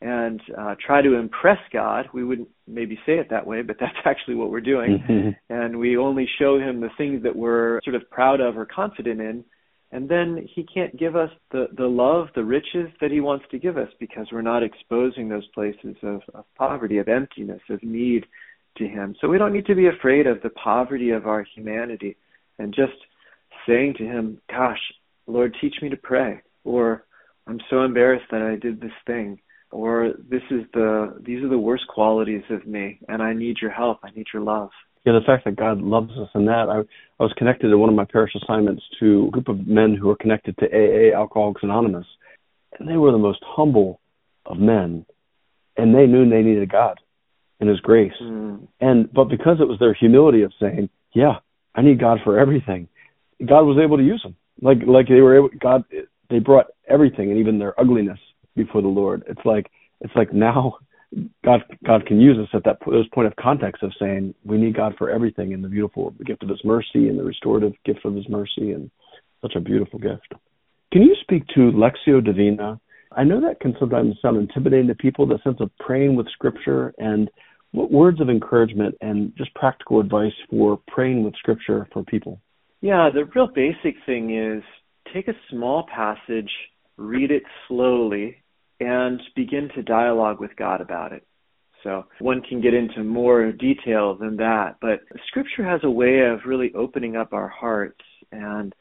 and 0.02 0.42
uh, 0.58 0.76
try 0.86 1.02
to 1.02 1.16
impress 1.16 1.58
God. 1.74 2.08
We 2.14 2.24
wouldn't 2.24 2.50
maybe 2.68 2.98
say 3.06 3.14
it 3.14 3.30
that 3.30 3.46
way, 3.46 3.62
but 3.62 3.78
that's 3.80 3.98
actually 4.06 4.36
what 4.36 4.50
we're 4.50 4.62
doing. 4.62 5.04
Mm-hmm. 5.10 5.54
And 5.54 5.80
we 5.80 5.98
only 5.98 6.28
show 6.40 6.60
Him 6.60 6.82
the 6.82 6.90
things 6.98 7.24
that 7.24 7.36
we're 7.36 7.82
sort 7.84 7.96
of 7.96 8.10
proud 8.10 8.42
of 8.42 8.58
or 8.58 8.66
confident 8.66 9.22
in. 9.22 9.44
And 9.92 10.08
then 10.08 10.48
He 10.54 10.64
can't 10.64 10.98
give 10.98 11.16
us 11.16 11.32
the, 11.52 11.68
the 11.76 11.88
love, 11.88 12.28
the 12.36 12.44
riches 12.44 12.90
that 13.02 13.12
He 13.12 13.22
wants 13.22 13.46
to 13.52 13.60
give 13.60 13.78
us 13.78 13.90
because 14.00 14.28
we're 14.32 14.42
not 14.42 14.64
exposing 14.64 15.30
those 15.30 15.48
places 15.48 15.96
of, 16.04 16.22
of 16.34 16.46
poverty, 16.56 17.00
of 17.00 17.08
emptiness, 17.08 17.62
of 17.70 17.82
need 17.84 18.26
to 18.78 18.88
Him. 18.88 19.16
So 19.20 19.28
we 19.28 19.38
don't 19.38 19.54
need 19.54 19.66
to 19.66 19.76
be 19.76 19.88
afraid 19.88 20.28
of 20.28 20.42
the 20.42 20.52
poverty 20.52 21.12
of 21.12 21.26
our 21.26 21.46
humanity 21.56 22.18
and 22.60 22.74
just 22.74 22.94
saying 23.68 23.96
to 23.98 24.04
Him, 24.04 24.40
Gosh, 24.50 24.80
Lord, 25.28 25.56
teach 25.60 25.76
me 25.82 25.90
to 25.90 25.98
pray, 25.98 26.42
or 26.64 27.06
I'm 27.48 27.60
so 27.70 27.84
embarrassed 27.84 28.26
that 28.32 28.42
I 28.42 28.56
did 28.56 28.82
this 28.82 28.92
thing, 29.08 29.40
or 29.72 30.14
this 30.30 30.42
is 30.52 30.62
the 30.74 31.20
these 31.24 31.44
are 31.44 31.50
the 31.50 31.58
worst 31.58 31.88
qualities 31.88 32.44
of 32.50 32.66
me, 32.66 33.00
and 33.08 33.22
I 33.22 33.34
need 33.34 33.58
your 33.62 33.72
help. 33.72 34.00
I 34.04 34.10
need 34.12 34.28
your 34.34 34.44
love. 34.44 34.70
Yeah, 35.06 35.14
the 35.14 35.26
fact 35.26 35.46
that 35.46 35.56
God 35.56 35.82
loves 35.82 36.12
us 36.12 36.30
and 36.34 36.48
that. 36.48 36.68
I, 36.70 36.80
I 36.80 37.24
was 37.24 37.34
connected 37.38 37.72
in 37.72 37.80
one 37.80 37.90
of 37.90 37.96
my 37.96 38.06
parish 38.06 38.34
assignments 38.36 38.84
to 39.00 39.28
a 39.28 39.32
group 39.32 39.48
of 39.48 39.66
men 39.66 39.96
who 39.96 40.08
were 40.08 40.16
connected 40.18 40.58
to 40.58 40.66
AA, 40.66 41.18
Alcoholics 41.18 41.64
Anonymous, 41.64 42.06
and 42.78 42.88
they 42.88 42.98
were 42.98 43.12
the 43.12 43.18
most 43.18 43.40
humble 43.46 44.02
of 44.46 44.58
men, 44.58 45.06
and 45.78 45.96
they 45.96 46.06
knew 46.06 46.30
they 46.30 46.42
needed 46.42 46.72
God 46.72 47.00
and 47.60 47.70
His 47.70 47.80
grace. 47.80 48.14
Mm. 48.22 48.68
And 48.82 49.12
but 49.12 49.26
because 49.26 49.58
it 49.60 49.68
was 49.68 49.80
their 49.80 49.94
humility 49.94 50.44
of 50.44 50.52
saying, 50.60 50.90
"Yeah, 51.14 51.40
I 51.76 51.82
need 51.82 52.00
God 52.00 52.20
for 52.24 52.38
everything," 52.38 52.88
God 53.46 53.64
was 53.64 53.80
able 53.82 53.98
to 53.98 54.04
use 54.04 54.22
them 54.24 54.36
like 54.62 54.78
like 54.86 55.08
they 55.08 55.22
were 55.22 55.38
able 55.38 55.50
god 55.60 55.84
they 56.30 56.40
brought 56.40 56.68
everything 56.88 57.30
and 57.30 57.40
even 57.40 57.60
their 57.60 57.80
ugliness 57.80 58.20
before 58.56 58.82
the 58.82 58.88
lord 58.88 59.24
it's 59.28 59.46
like 59.46 59.70
it's 60.02 60.16
like 60.16 60.34
now 60.34 60.78
god 61.44 61.64
god 61.86 62.06
can 62.06 62.20
use 62.20 62.38
us 62.38 62.50
at 62.54 62.64
that 62.64 62.78
those 62.86 63.08
point 63.10 63.28
of 63.28 63.36
context 63.36 63.82
of 63.82 63.92
saying 64.00 64.34
we 64.46 64.58
need 64.58 64.76
god 64.76 64.94
for 64.98 65.10
everything 65.10 65.54
and 65.54 65.64
the 65.64 65.68
beautiful 65.68 66.12
gift 66.26 66.44
of 66.44 66.50
his 66.50 66.64
mercy 66.64 67.08
and 67.10 67.18
the 67.18 67.24
restorative 67.24 67.74
gift 67.84 68.06
of 68.06 68.14
his 68.14 68.30
mercy 68.30 68.72
and 68.72 68.92
such 69.42 69.54
a 69.56 69.60
beautiful 69.60 70.00
gift. 70.00 70.34
Can 70.92 71.04
you 71.04 71.16
speak 71.22 71.48
to 71.50 71.72
Lectio 71.72 72.24
divina? 72.24 72.80
I 73.16 73.24
know 73.24 73.42
that 73.42 73.60
can 73.60 73.76
sometimes 73.80 74.16
sound 74.22 74.38
intimidating 74.38 74.88
to 74.88 74.96
people 74.96 75.26
the 75.26 75.40
sense 75.44 75.58
of 75.60 75.72
praying 75.80 76.16
with 76.16 76.28
scripture 76.30 76.94
and 76.98 77.30
what 77.72 77.92
words 77.92 78.20
of 78.20 78.30
encouragement 78.30 78.96
and 79.02 79.32
just 79.38 79.54
practical 79.54 80.00
advice 80.00 80.34
for 80.50 80.80
praying 80.88 81.24
with 81.24 81.36
scripture 81.36 81.88
for 81.94 82.04
people. 82.04 82.40
Yeah, 82.82 83.10
the 83.14 83.26
real 83.36 83.48
basic 83.48 83.96
thing 84.06 84.36
is 84.36 84.64
take 85.14 85.28
a 85.28 85.34
small 85.50 85.86
passage, 85.94 86.50
read 86.98 87.32
it 87.32 87.44
slowly, 87.68 88.38
and 88.80 89.22
begin 89.36 89.70
to 89.76 89.84
dialogue 89.84 90.40
with 90.40 90.56
God 90.56 90.82
about 90.82 91.12
it. 91.12 91.26
So 91.84 92.06
one 92.20 92.42
can 92.42 92.62
get 92.62 92.74
into 92.74 93.04
more 93.04 93.52
detail 93.54 94.16
than 94.16 94.36
that, 94.38 94.78
but 94.82 95.00
Scripture 95.28 95.64
has 95.64 95.80
a 95.84 95.90
way 95.90 96.20
of 96.20 96.40
really 96.46 96.74
opening 96.76 97.16
up 97.16 97.32
our 97.32 97.48
hearts. 97.48 98.04
And 98.32 98.74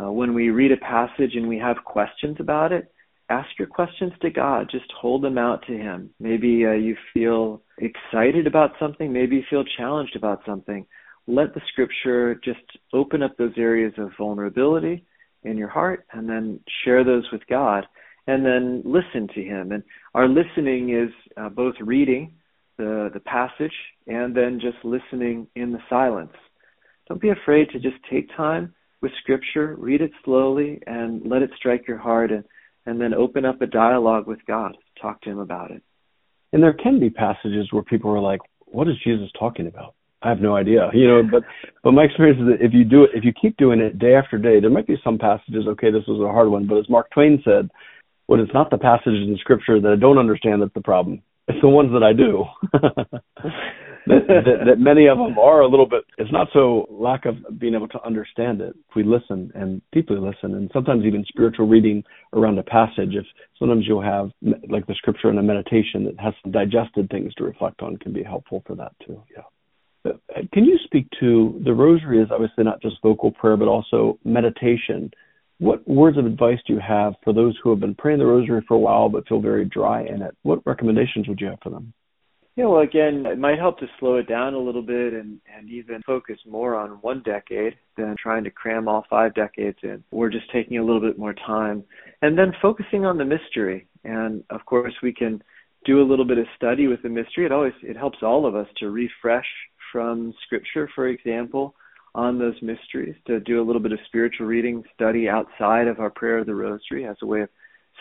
uh, 0.00 0.10
when 0.10 0.32
we 0.32 0.48
read 0.48 0.72
a 0.72 0.78
passage 0.78 1.32
and 1.34 1.46
we 1.46 1.58
have 1.58 1.76
questions 1.84 2.38
about 2.40 2.72
it, 2.72 2.90
ask 3.28 3.48
your 3.58 3.68
questions 3.68 4.12
to 4.22 4.30
God. 4.30 4.68
Just 4.70 4.90
hold 4.98 5.22
them 5.22 5.36
out 5.36 5.66
to 5.66 5.74
Him. 5.74 6.08
Maybe 6.18 6.64
uh, 6.64 6.72
you 6.72 6.96
feel 7.12 7.60
excited 7.76 8.46
about 8.46 8.72
something. 8.80 9.12
Maybe 9.12 9.36
you 9.36 9.42
feel 9.50 9.64
challenged 9.76 10.16
about 10.16 10.40
something 10.46 10.86
let 11.28 11.54
the 11.54 11.60
scripture 11.70 12.40
just 12.42 12.64
open 12.92 13.22
up 13.22 13.36
those 13.36 13.52
areas 13.58 13.92
of 13.98 14.10
vulnerability 14.18 15.04
in 15.44 15.56
your 15.58 15.68
heart 15.68 16.06
and 16.12 16.28
then 16.28 16.58
share 16.84 17.04
those 17.04 17.24
with 17.30 17.42
God 17.48 17.86
and 18.28 18.44
then 18.44 18.82
listen 18.84 19.26
to 19.34 19.42
him. 19.42 19.72
And 19.72 19.82
our 20.14 20.28
listening 20.28 20.90
is 20.94 21.10
uh, 21.36 21.48
both 21.48 21.74
reading 21.80 22.34
the 22.76 23.10
the 23.12 23.20
passage 23.20 23.72
and 24.06 24.36
then 24.36 24.60
just 24.60 24.76
listening 24.84 25.48
in 25.56 25.72
the 25.72 25.80
silence. 25.88 26.34
Don't 27.08 27.20
be 27.20 27.30
afraid 27.30 27.70
to 27.70 27.80
just 27.80 27.96
take 28.08 28.28
time 28.36 28.74
with 29.00 29.12
scripture 29.22 29.74
read 29.78 30.00
it 30.00 30.10
slowly 30.24 30.80
and 30.86 31.22
let 31.24 31.42
it 31.42 31.50
strike 31.56 31.88
your 31.88 31.98
heart 31.98 32.30
and 32.30 32.44
and 32.86 33.00
then 33.00 33.14
open 33.14 33.44
up 33.44 33.60
a 33.62 33.66
dialogue 33.66 34.26
with 34.26 34.38
God. 34.46 34.76
Talk 35.00 35.20
to 35.22 35.30
him 35.30 35.38
about 35.38 35.70
it. 35.70 35.82
And 36.52 36.62
there 36.62 36.72
can 36.72 37.00
be 37.00 37.10
passages 37.10 37.68
where 37.72 37.82
people 37.82 38.10
are 38.10 38.20
like 38.20 38.40
what 38.66 38.88
is 38.88 38.96
Jesus 39.02 39.30
talking 39.38 39.66
about? 39.66 39.94
I 40.20 40.28
have 40.28 40.40
no 40.40 40.56
idea, 40.56 40.90
you 40.92 41.06
know, 41.06 41.22
but 41.22 41.44
but 41.82 41.92
my 41.92 42.02
experience 42.02 42.40
is 42.40 42.46
that 42.48 42.64
if 42.64 42.74
you 42.74 42.84
do 42.84 43.04
it, 43.04 43.10
if 43.14 43.24
you 43.24 43.32
keep 43.32 43.56
doing 43.56 43.80
it 43.80 43.98
day 43.98 44.14
after 44.14 44.36
day, 44.36 44.60
there 44.60 44.68
might 44.68 44.86
be 44.86 44.96
some 45.02 45.16
passages. 45.16 45.64
Okay, 45.66 45.90
this 45.90 46.02
was 46.08 46.20
a 46.20 46.32
hard 46.32 46.48
one, 46.48 46.66
but 46.66 46.76
as 46.76 46.90
Mark 46.90 47.08
Twain 47.10 47.40
said, 47.44 47.70
when 48.28 48.40
it's 48.40 48.54
not 48.54 48.70
the 48.70 48.78
passages 48.78 49.26
in 49.26 49.36
Scripture 49.40 49.80
that 49.80 49.90
I 49.90 49.96
don't 49.96 50.18
understand 50.18 50.62
that's 50.62 50.74
the 50.74 50.82
problem. 50.82 51.22
It's 51.48 51.60
the 51.62 51.68
ones 51.68 51.90
that 51.92 52.02
I 52.02 52.12
do. 52.12 52.44
that, 54.06 54.28
that, 54.28 54.64
that 54.66 54.78
many 54.78 55.06
of 55.06 55.16
them 55.16 55.38
are 55.38 55.62
a 55.62 55.66
little 55.66 55.88
bit. 55.88 56.04
It's 56.18 56.30
not 56.30 56.48
so 56.52 56.86
lack 56.90 57.24
of 57.24 57.36
being 57.58 57.74
able 57.74 57.88
to 57.88 58.04
understand 58.04 58.60
it. 58.60 58.76
If 58.90 58.94
we 58.94 59.02
listen 59.02 59.50
and 59.54 59.80
deeply 59.92 60.18
listen, 60.18 60.54
and 60.54 60.70
sometimes 60.74 61.06
even 61.06 61.24
spiritual 61.26 61.66
reading 61.66 62.04
around 62.34 62.58
a 62.58 62.62
passage. 62.62 63.14
If 63.14 63.24
sometimes 63.58 63.86
you'll 63.88 64.02
have 64.02 64.30
like 64.68 64.86
the 64.86 64.94
Scripture 64.94 65.30
and 65.30 65.38
a 65.38 65.42
meditation 65.42 66.04
that 66.04 66.20
has 66.20 66.34
some 66.42 66.52
digested 66.52 67.08
things 67.08 67.32
to 67.36 67.44
reflect 67.44 67.80
on, 67.80 67.96
can 67.96 68.12
be 68.12 68.22
helpful 68.22 68.62
for 68.66 68.76
that 68.76 68.92
too. 69.06 69.22
Yeah. 69.34 69.44
Uh, 70.04 70.42
can 70.52 70.64
you 70.64 70.78
speak 70.84 71.08
to 71.20 71.60
the 71.64 71.72
rosary 71.72 72.22
is 72.22 72.28
obviously 72.30 72.62
not 72.62 72.82
just 72.82 72.96
vocal 73.02 73.32
prayer, 73.32 73.56
but 73.56 73.68
also 73.68 74.18
meditation. 74.22 75.10
What 75.58 75.86
words 75.88 76.16
of 76.16 76.26
advice 76.26 76.58
do 76.66 76.74
you 76.74 76.80
have 76.80 77.14
for 77.24 77.32
those 77.32 77.58
who 77.62 77.70
have 77.70 77.80
been 77.80 77.94
praying 77.94 78.20
the 78.20 78.26
rosary 78.26 78.64
for 78.66 78.74
a 78.74 78.78
while 78.78 79.08
but 79.08 79.26
feel 79.26 79.40
very 79.40 79.64
dry 79.64 80.02
in 80.02 80.22
it? 80.22 80.36
What 80.42 80.64
recommendations 80.64 81.28
would 81.28 81.40
you 81.40 81.48
have 81.48 81.58
for 81.62 81.70
them? 81.70 81.92
Yeah, 82.54 82.66
well, 82.66 82.80
again, 82.80 83.24
it 83.24 83.38
might 83.38 83.58
help 83.60 83.78
to 83.78 83.86
slow 84.00 84.16
it 84.16 84.28
down 84.28 84.54
a 84.54 84.58
little 84.58 84.82
bit 84.82 85.12
and, 85.12 85.40
and 85.56 85.70
even 85.70 86.02
focus 86.04 86.38
more 86.44 86.74
on 86.74 86.98
one 87.02 87.22
decade 87.24 87.76
than 87.96 88.16
trying 88.20 88.42
to 88.44 88.50
cram 88.50 88.88
all 88.88 89.04
five 89.08 89.32
decades 89.34 89.78
in. 89.84 90.02
We're 90.10 90.28
just 90.28 90.50
taking 90.52 90.78
a 90.78 90.84
little 90.84 91.00
bit 91.00 91.18
more 91.18 91.34
time. 91.34 91.84
And 92.20 92.36
then 92.36 92.52
focusing 92.60 93.04
on 93.04 93.16
the 93.16 93.24
mystery. 93.24 93.86
And 94.02 94.42
of 94.50 94.64
course, 94.66 94.94
we 95.04 95.12
can 95.12 95.40
do 95.84 96.02
a 96.02 96.08
little 96.08 96.24
bit 96.24 96.38
of 96.38 96.46
study 96.56 96.88
with 96.88 97.00
the 97.02 97.08
mystery. 97.08 97.46
It 97.46 97.52
always 97.52 97.74
it 97.82 97.96
helps 97.96 98.18
all 98.22 98.44
of 98.44 98.56
us 98.56 98.66
to 98.78 98.90
refresh 98.90 99.46
from 99.92 100.34
Scripture, 100.44 100.90
for 100.94 101.06
example, 101.06 101.76
on 102.18 102.38
those 102.38 102.60
mysteries, 102.62 103.14
to 103.26 103.38
do 103.40 103.62
a 103.62 103.64
little 103.64 103.80
bit 103.80 103.92
of 103.92 103.98
spiritual 104.06 104.46
reading, 104.46 104.82
study 104.94 105.28
outside 105.28 105.86
of 105.86 106.00
our 106.00 106.10
prayer 106.10 106.38
of 106.38 106.46
the 106.46 106.54
Rosary 106.54 107.06
as 107.06 107.16
a 107.22 107.26
way 107.26 107.42
of 107.42 107.48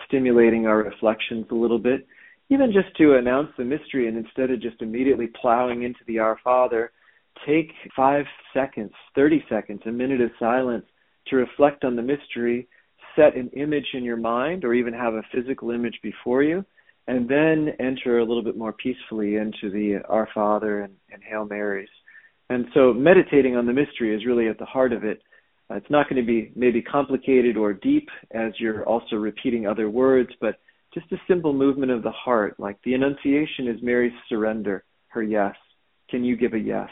stimulating 0.07 0.65
our 0.65 0.77
reflections 0.77 1.45
a 1.51 1.55
little 1.55 1.77
bit, 1.77 2.07
even 2.49 2.73
just 2.73 2.95
to 2.97 3.15
announce 3.15 3.49
the 3.57 3.63
mystery 3.63 4.07
and 4.07 4.17
instead 4.17 4.49
of 4.49 4.61
just 4.61 4.81
immediately 4.81 5.27
plowing 5.39 5.83
into 5.83 5.99
the 6.07 6.17
Our 6.17 6.39
Father, 6.43 6.91
take 7.45 7.71
five 7.95 8.25
seconds, 8.53 8.91
30 9.13 9.43
seconds, 9.49 9.81
a 9.85 9.91
minute 9.91 10.21
of 10.21 10.31
silence 10.39 10.85
to 11.27 11.35
reflect 11.35 11.83
on 11.83 11.95
the 11.95 12.01
mystery, 12.01 12.67
set 13.15 13.35
an 13.35 13.49
image 13.49 13.87
in 13.93 14.03
your 14.03 14.17
mind, 14.17 14.65
or 14.65 14.73
even 14.73 14.93
have 14.93 15.13
a 15.13 15.23
physical 15.31 15.69
image 15.69 15.99
before 16.01 16.41
you 16.41 16.65
and 17.07 17.29
then 17.29 17.69
enter 17.79 18.19
a 18.19 18.25
little 18.25 18.43
bit 18.43 18.57
more 18.57 18.73
peacefully 18.73 19.35
into 19.35 19.71
the 19.71 19.99
Our 20.09 20.27
Father 20.33 20.81
and, 20.81 20.93
and 21.11 21.23
Hail 21.23 21.45
Marys. 21.45 21.89
And 22.49 22.65
so 22.73 22.93
meditating 22.93 23.55
on 23.55 23.65
the 23.65 23.73
mystery 23.73 24.15
is 24.15 24.25
really 24.25 24.47
at 24.47 24.57
the 24.57 24.65
heart 24.65 24.93
of 24.93 25.03
it. 25.03 25.21
Uh, 25.69 25.75
it's 25.75 25.89
not 25.89 26.09
going 26.09 26.21
to 26.21 26.25
be 26.25 26.51
maybe 26.55 26.81
complicated 26.81 27.57
or 27.57 27.73
deep 27.73 28.07
as 28.31 28.53
you're 28.57 28.85
also 28.85 29.17
repeating 29.17 29.67
other 29.67 29.89
words, 29.89 30.29
but 30.39 30.59
just 30.93 31.11
a 31.11 31.17
simple 31.27 31.53
movement 31.53 31.91
of 31.91 32.03
the 32.03 32.11
heart, 32.11 32.57
like 32.57 32.77
the 32.83 32.93
Annunciation 32.93 33.67
is 33.67 33.81
Mary's 33.81 34.13
surrender, 34.29 34.83
her 35.09 35.21
yes. 35.21 35.55
Can 36.09 36.23
you 36.23 36.37
give 36.37 36.53
a 36.53 36.59
yes? 36.59 36.89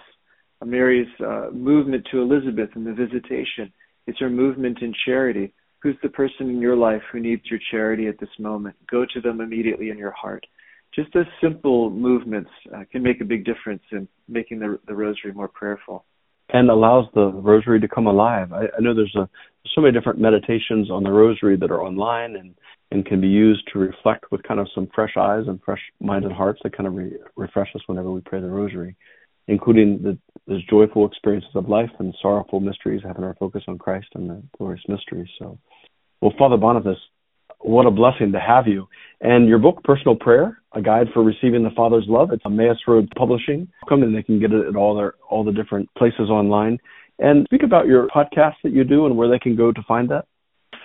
Uh, 0.61 0.65
Mary's 0.65 1.07
uh, 1.25 1.47
movement 1.53 2.05
to 2.11 2.21
Elizabeth 2.21 2.69
in 2.75 2.83
the 2.83 2.93
visitation, 2.93 3.71
it's 4.07 4.19
her 4.19 4.29
movement 4.29 4.79
in 4.81 4.93
charity 5.05 5.53
Who's 5.85 5.95
the 6.01 6.09
person 6.09 6.49
in 6.49 6.61
your 6.61 6.75
life 6.75 7.03
who 7.11 7.19
needs 7.19 7.43
your 7.45 7.59
charity 7.69 8.07
at 8.07 8.19
this 8.19 8.39
moment? 8.39 8.75
Go 8.89 9.05
to 9.13 9.21
them 9.21 9.39
immediately 9.39 9.91
in 9.91 9.99
your 9.99 10.13
heart. 10.13 10.43
Just 10.95 11.13
those 11.13 11.25
simple 11.41 11.89
movements 11.89 12.49
uh, 12.73 12.83
can 12.91 13.03
make 13.03 13.19
a 13.21 13.25
big 13.25 13.45
difference 13.45 13.83
in 13.91 14.07
making 14.27 14.59
the, 14.59 14.79
the 14.87 14.93
rosary 14.93 15.33
more 15.33 15.47
prayerful. 15.49 16.05
and 16.49 16.69
allows 16.69 17.05
the 17.13 17.31
rosary 17.31 17.79
to 17.81 17.87
come 17.87 18.07
alive. 18.07 18.53
I, 18.53 18.63
I 18.77 18.79
know 18.79 18.93
there's 18.93 19.15
a 19.15 19.27
so 19.73 19.81
many 19.81 19.93
different 19.93 20.19
meditations 20.19 20.89
on 20.89 21.03
the 21.03 21.11
rosary 21.11 21.57
that 21.57 21.71
are 21.71 21.81
online 21.81 22.35
and 22.35 22.55
and 22.91 23.05
can 23.05 23.19
be 23.19 23.27
used 23.27 23.63
to 23.73 23.79
reflect 23.79 24.31
with 24.31 24.43
kind 24.43 24.59
of 24.59 24.67
some 24.73 24.87
fresh 24.93 25.17
eyes 25.17 25.43
and 25.47 25.59
fresh 25.63 25.81
minds 25.99 26.25
and 26.25 26.33
hearts 26.33 26.59
that 26.63 26.77
kind 26.77 26.87
of 26.87 26.93
re- 26.93 27.17
refresh 27.35 27.69
us 27.75 27.81
whenever 27.87 28.11
we 28.11 28.21
pray 28.21 28.39
the 28.39 28.47
rosary, 28.47 28.95
including 29.47 30.01
the 30.03 30.17
those 30.47 30.63
joyful 30.67 31.05
experiences 31.07 31.49
of 31.55 31.67
life 31.67 31.89
and 31.97 32.13
sorrowful 32.21 32.59
mysteries, 32.59 33.01
having 33.03 33.23
our 33.23 33.35
focus 33.39 33.63
on 33.67 33.79
Christ 33.79 34.07
and 34.13 34.29
the 34.29 34.43
glorious 34.57 34.83
mysteries. 34.87 35.27
So, 35.39 35.57
well, 36.21 36.33
Father 36.37 36.57
Boniface, 36.57 36.99
what 37.65 37.87
a 37.87 37.91
blessing 37.91 38.31
to 38.31 38.39
have 38.39 38.67
you. 38.67 38.87
And 39.21 39.47
your 39.47 39.57
book, 39.57 39.83
Personal 39.83 40.15
Prayer, 40.15 40.59
a 40.73 40.81
guide 40.81 41.07
for 41.13 41.23
receiving 41.23 41.63
the 41.63 41.71
Father's 41.75 42.05
love, 42.07 42.31
it's 42.31 42.43
Emmaus 42.45 42.77
Road 42.87 43.11
Publishing. 43.17 43.67
Come 43.89 44.03
and 44.03 44.15
they 44.15 44.21
can 44.21 44.39
get 44.39 44.51
it 44.51 44.67
at 44.67 44.75
all 44.75 44.95
their 44.95 45.15
all 45.29 45.43
the 45.43 45.51
different 45.51 45.89
places 45.97 46.29
online. 46.29 46.77
And 47.17 47.45
speak 47.45 47.63
about 47.63 47.87
your 47.87 48.07
podcast 48.07 48.55
that 48.63 48.73
you 48.73 48.83
do 48.83 49.05
and 49.05 49.17
where 49.17 49.29
they 49.29 49.39
can 49.39 49.55
go 49.55 49.71
to 49.71 49.81
find 49.87 50.09
that. 50.09 50.25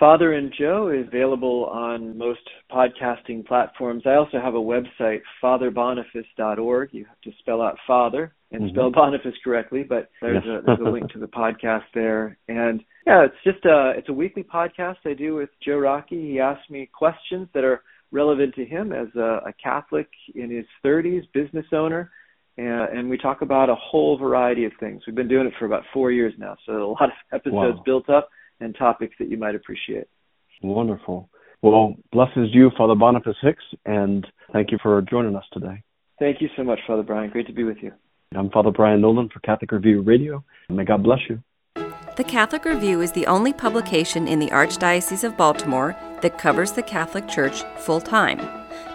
Father 0.01 0.33
and 0.33 0.51
Joe 0.57 0.89
is 0.89 1.07
available 1.07 1.65
on 1.65 2.17
most 2.17 2.39
podcasting 2.71 3.45
platforms. 3.45 4.01
I 4.07 4.15
also 4.15 4.41
have 4.41 4.55
a 4.55 4.57
website, 4.57 5.19
fatherboniface.org. 5.43 6.89
You 6.91 7.05
have 7.05 7.21
to 7.21 7.31
spell 7.37 7.61
out 7.61 7.77
father 7.85 8.33
and 8.51 8.63
mm-hmm. 8.63 8.71
spell 8.71 8.89
Boniface 8.89 9.35
correctly, 9.43 9.83
but 9.87 10.09
there's 10.19 10.43
a 10.43 10.61
there's 10.65 10.79
a 10.83 10.89
link 10.89 11.11
to 11.11 11.19
the 11.19 11.27
podcast 11.27 11.83
there. 11.93 12.35
And 12.47 12.83
yeah, 13.05 13.25
it's 13.25 13.35
just 13.43 13.63
a 13.65 13.93
it's 13.95 14.09
a 14.09 14.13
weekly 14.13 14.41
podcast 14.41 14.95
I 15.05 15.13
do 15.13 15.35
with 15.35 15.49
Joe 15.63 15.77
Rockey. 15.77 16.31
He 16.31 16.39
asks 16.39 16.67
me 16.71 16.89
questions 16.91 17.47
that 17.53 17.63
are 17.63 17.83
relevant 18.11 18.55
to 18.55 18.65
him 18.65 18.93
as 18.93 19.07
a, 19.15 19.41
a 19.49 19.53
Catholic 19.63 20.09
in 20.33 20.49
his 20.49 20.65
30s, 20.83 21.31
business 21.31 21.67
owner, 21.73 22.09
and, 22.57 22.97
and 22.97 23.07
we 23.07 23.19
talk 23.19 23.43
about 23.43 23.69
a 23.69 23.75
whole 23.75 24.17
variety 24.17 24.65
of 24.65 24.71
things. 24.79 25.03
We've 25.05 25.15
been 25.15 25.27
doing 25.27 25.45
it 25.45 25.53
for 25.59 25.65
about 25.65 25.83
four 25.93 26.11
years 26.11 26.33
now, 26.39 26.57
so 26.65 26.73
a 26.73 26.89
lot 26.89 27.03
of 27.03 27.11
episodes 27.31 27.77
wow. 27.77 27.83
built 27.85 28.09
up 28.09 28.29
and 28.61 28.75
topics 28.75 29.15
that 29.19 29.29
you 29.29 29.37
might 29.37 29.55
appreciate. 29.55 30.07
Wonderful. 30.63 31.29
Well, 31.61 31.95
blessings 32.11 32.51
to 32.51 32.57
you, 32.57 32.71
Father 32.77 32.95
Boniface 32.95 33.35
Hicks, 33.41 33.63
and 33.85 34.25
thank 34.51 34.71
you 34.71 34.77
for 34.81 35.01
joining 35.01 35.35
us 35.35 35.45
today. 35.53 35.83
Thank 36.19 36.41
you 36.41 36.49
so 36.55 36.63
much, 36.63 36.79
Father 36.87 37.03
Brian. 37.03 37.29
Great 37.29 37.47
to 37.47 37.53
be 37.53 37.63
with 37.63 37.77
you. 37.81 37.91
I'm 38.35 38.49
Father 38.49 38.71
Brian 38.71 39.01
Nolan 39.01 39.29
for 39.29 39.39
Catholic 39.41 39.71
Review 39.71 40.01
Radio. 40.01 40.43
May 40.69 40.85
God 40.85 41.03
bless 41.03 41.19
you. 41.29 41.43
The 42.15 42.23
Catholic 42.23 42.65
Review 42.65 43.01
is 43.01 43.11
the 43.11 43.25
only 43.27 43.53
publication 43.53 44.27
in 44.27 44.39
the 44.39 44.49
Archdiocese 44.49 45.23
of 45.23 45.37
Baltimore 45.37 45.95
that 46.21 46.37
covers 46.37 46.71
the 46.71 46.83
Catholic 46.83 47.27
Church 47.27 47.63
full 47.77 48.01
time. 48.01 48.39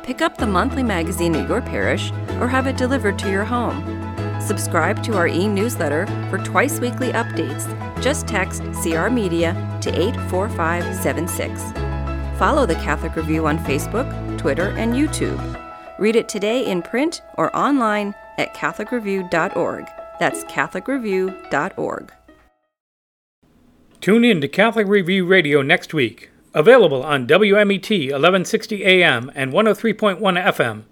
Pick 0.03 0.23
up 0.23 0.37
the 0.37 0.47
monthly 0.47 0.83
magazine 0.83 1.35
at 1.35 1.49
your 1.49 1.61
parish 1.61 2.13
or 2.41 2.49
have 2.49 2.67
it 2.67 2.77
delivered 2.77 3.19
to 3.19 3.31
your 3.31 3.45
home. 3.45 3.96
Subscribe 4.47 5.03
to 5.03 5.17
our 5.17 5.27
e 5.27 5.49
newsletter 5.49 6.07
for 6.31 6.39
twice 6.39 6.79
weekly 6.79 7.11
updates. 7.11 7.67
Just 8.01 8.29
text 8.29 8.63
CR 8.81 9.09
Media 9.09 9.55
to 9.81 9.91
84576. 9.91 11.61
Follow 12.39 12.65
the 12.65 12.77
Catholic 12.77 13.17
Review 13.17 13.49
on 13.49 13.59
Facebook, 13.59 14.07
Twitter, 14.39 14.69
and 14.77 14.95
YouTube. 14.95 15.41
Read 15.99 16.15
it 16.15 16.29
today 16.29 16.65
in 16.65 16.81
print 16.81 17.23
or 17.37 17.55
online 17.57 18.15
at 18.39 18.55
CatholicReview.org. 18.55 19.87
That's 20.21 20.45
CatholicReview.org. 20.45 22.13
Tune 24.01 24.25
in 24.25 24.41
to 24.41 24.47
Catholic 24.47 24.87
Review 24.87 25.27
Radio 25.27 25.61
next 25.63 25.93
week. 25.93 26.31
Available 26.55 27.03
on 27.03 27.27
WMET 27.27 27.91
1160 27.91 28.85
AM 28.85 29.33
and 29.35 29.53
103.1 29.53 30.21
FM. 30.21 30.85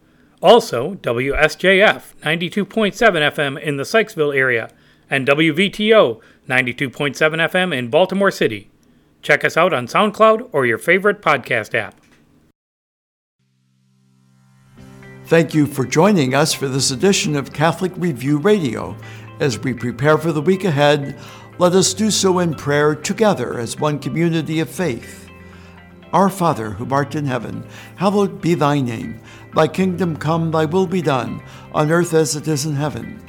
Also, 0.44 0.96
WSJF 0.96 2.12
92.7 2.20 2.92
FM 2.92 3.58
in 3.58 3.78
the 3.78 3.82
Sykesville 3.82 4.36
area 4.36 4.70
and 5.08 5.26
WVTO 5.26 6.20
92.7 6.46 6.90
FM 7.16 7.74
in 7.74 7.88
Baltimore 7.88 8.30
City. 8.30 8.70
Check 9.22 9.42
us 9.42 9.56
out 9.56 9.72
on 9.72 9.86
SoundCloud 9.86 10.50
or 10.52 10.66
your 10.66 10.76
favorite 10.76 11.22
podcast 11.22 11.74
app. 11.74 11.98
Thank 15.24 15.54
you 15.54 15.64
for 15.64 15.86
joining 15.86 16.34
us 16.34 16.52
for 16.52 16.68
this 16.68 16.90
edition 16.90 17.36
of 17.36 17.54
Catholic 17.54 17.92
Review 17.96 18.36
Radio. 18.36 18.98
As 19.40 19.58
we 19.58 19.72
prepare 19.72 20.18
for 20.18 20.30
the 20.30 20.42
week 20.42 20.64
ahead, 20.64 21.18
let 21.58 21.72
us 21.72 21.94
do 21.94 22.10
so 22.10 22.40
in 22.40 22.52
prayer 22.52 22.94
together 22.94 23.58
as 23.58 23.80
one 23.80 23.98
community 23.98 24.60
of 24.60 24.68
faith. 24.68 25.23
Our 26.14 26.30
Father, 26.30 26.70
who 26.70 26.86
art 26.94 27.16
in 27.16 27.26
heaven, 27.26 27.66
hallowed 27.96 28.40
be 28.40 28.54
thy 28.54 28.80
name. 28.80 29.20
Thy 29.52 29.66
kingdom 29.66 30.16
come, 30.16 30.52
thy 30.52 30.64
will 30.64 30.86
be 30.86 31.02
done, 31.02 31.42
on 31.72 31.90
earth 31.90 32.14
as 32.14 32.36
it 32.36 32.46
is 32.46 32.66
in 32.66 32.76
heaven. 32.76 33.20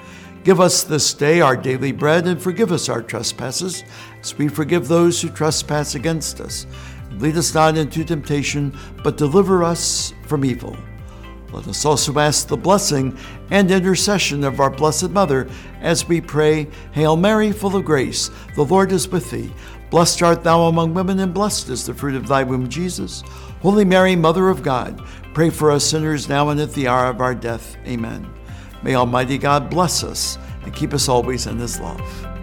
Give 0.43 0.61
us 0.61 0.83
this 0.83 1.11
day 1.15 1.41
our 1.41 1.57
daily 1.57 1.91
bread, 1.91 2.27
and 2.27 2.39
forgive 2.39 2.71
us 2.71 2.87
our 2.87 3.01
trespasses, 3.01 3.83
as 4.21 4.37
we 4.37 4.47
forgive 4.47 4.87
those 4.87 5.19
who 5.19 5.29
trespass 5.29 5.95
against 5.95 6.39
us. 6.39 6.67
Lead 7.13 7.37
us 7.37 7.55
not 7.55 7.75
into 7.75 8.03
temptation, 8.03 8.77
but 9.03 9.17
deliver 9.17 9.63
us 9.63 10.13
from 10.27 10.45
evil. 10.45 10.77
Let 11.51 11.67
us 11.67 11.85
also 11.85 12.19
ask 12.19 12.47
the 12.47 12.57
blessing 12.57 13.17
and 13.49 13.71
intercession 13.71 14.43
of 14.43 14.59
our 14.59 14.69
Blessed 14.69 15.09
Mother 15.09 15.49
as 15.79 16.07
we 16.07 16.21
pray, 16.21 16.67
Hail 16.91 17.15
Mary, 17.15 17.51
full 17.51 17.75
of 17.77 17.85
grace, 17.85 18.29
the 18.55 18.65
Lord 18.65 18.91
is 18.91 19.07
with 19.07 19.31
thee. 19.31 19.51
Blessed 19.95 20.23
art 20.23 20.43
thou 20.43 20.63
among 20.63 20.93
women, 20.93 21.21
and 21.21 21.33
blessed 21.33 21.69
is 21.69 21.85
the 21.85 21.93
fruit 21.93 22.15
of 22.15 22.27
thy 22.27 22.43
womb, 22.43 22.67
Jesus. 22.67 23.23
Holy 23.61 23.85
Mary, 23.85 24.13
Mother 24.13 24.49
of 24.49 24.61
God, 24.61 25.01
pray 25.33 25.49
for 25.49 25.71
us 25.71 25.85
sinners 25.85 26.27
now 26.27 26.49
and 26.49 26.59
at 26.59 26.73
the 26.73 26.85
hour 26.85 27.05
of 27.05 27.21
our 27.21 27.33
death. 27.33 27.77
Amen. 27.87 28.29
May 28.83 28.95
Almighty 28.95 29.37
God 29.37 29.69
bless 29.69 30.03
us 30.03 30.37
and 30.63 30.75
keep 30.75 30.93
us 30.93 31.07
always 31.07 31.47
in 31.47 31.57
his 31.59 31.79
love. 31.79 32.34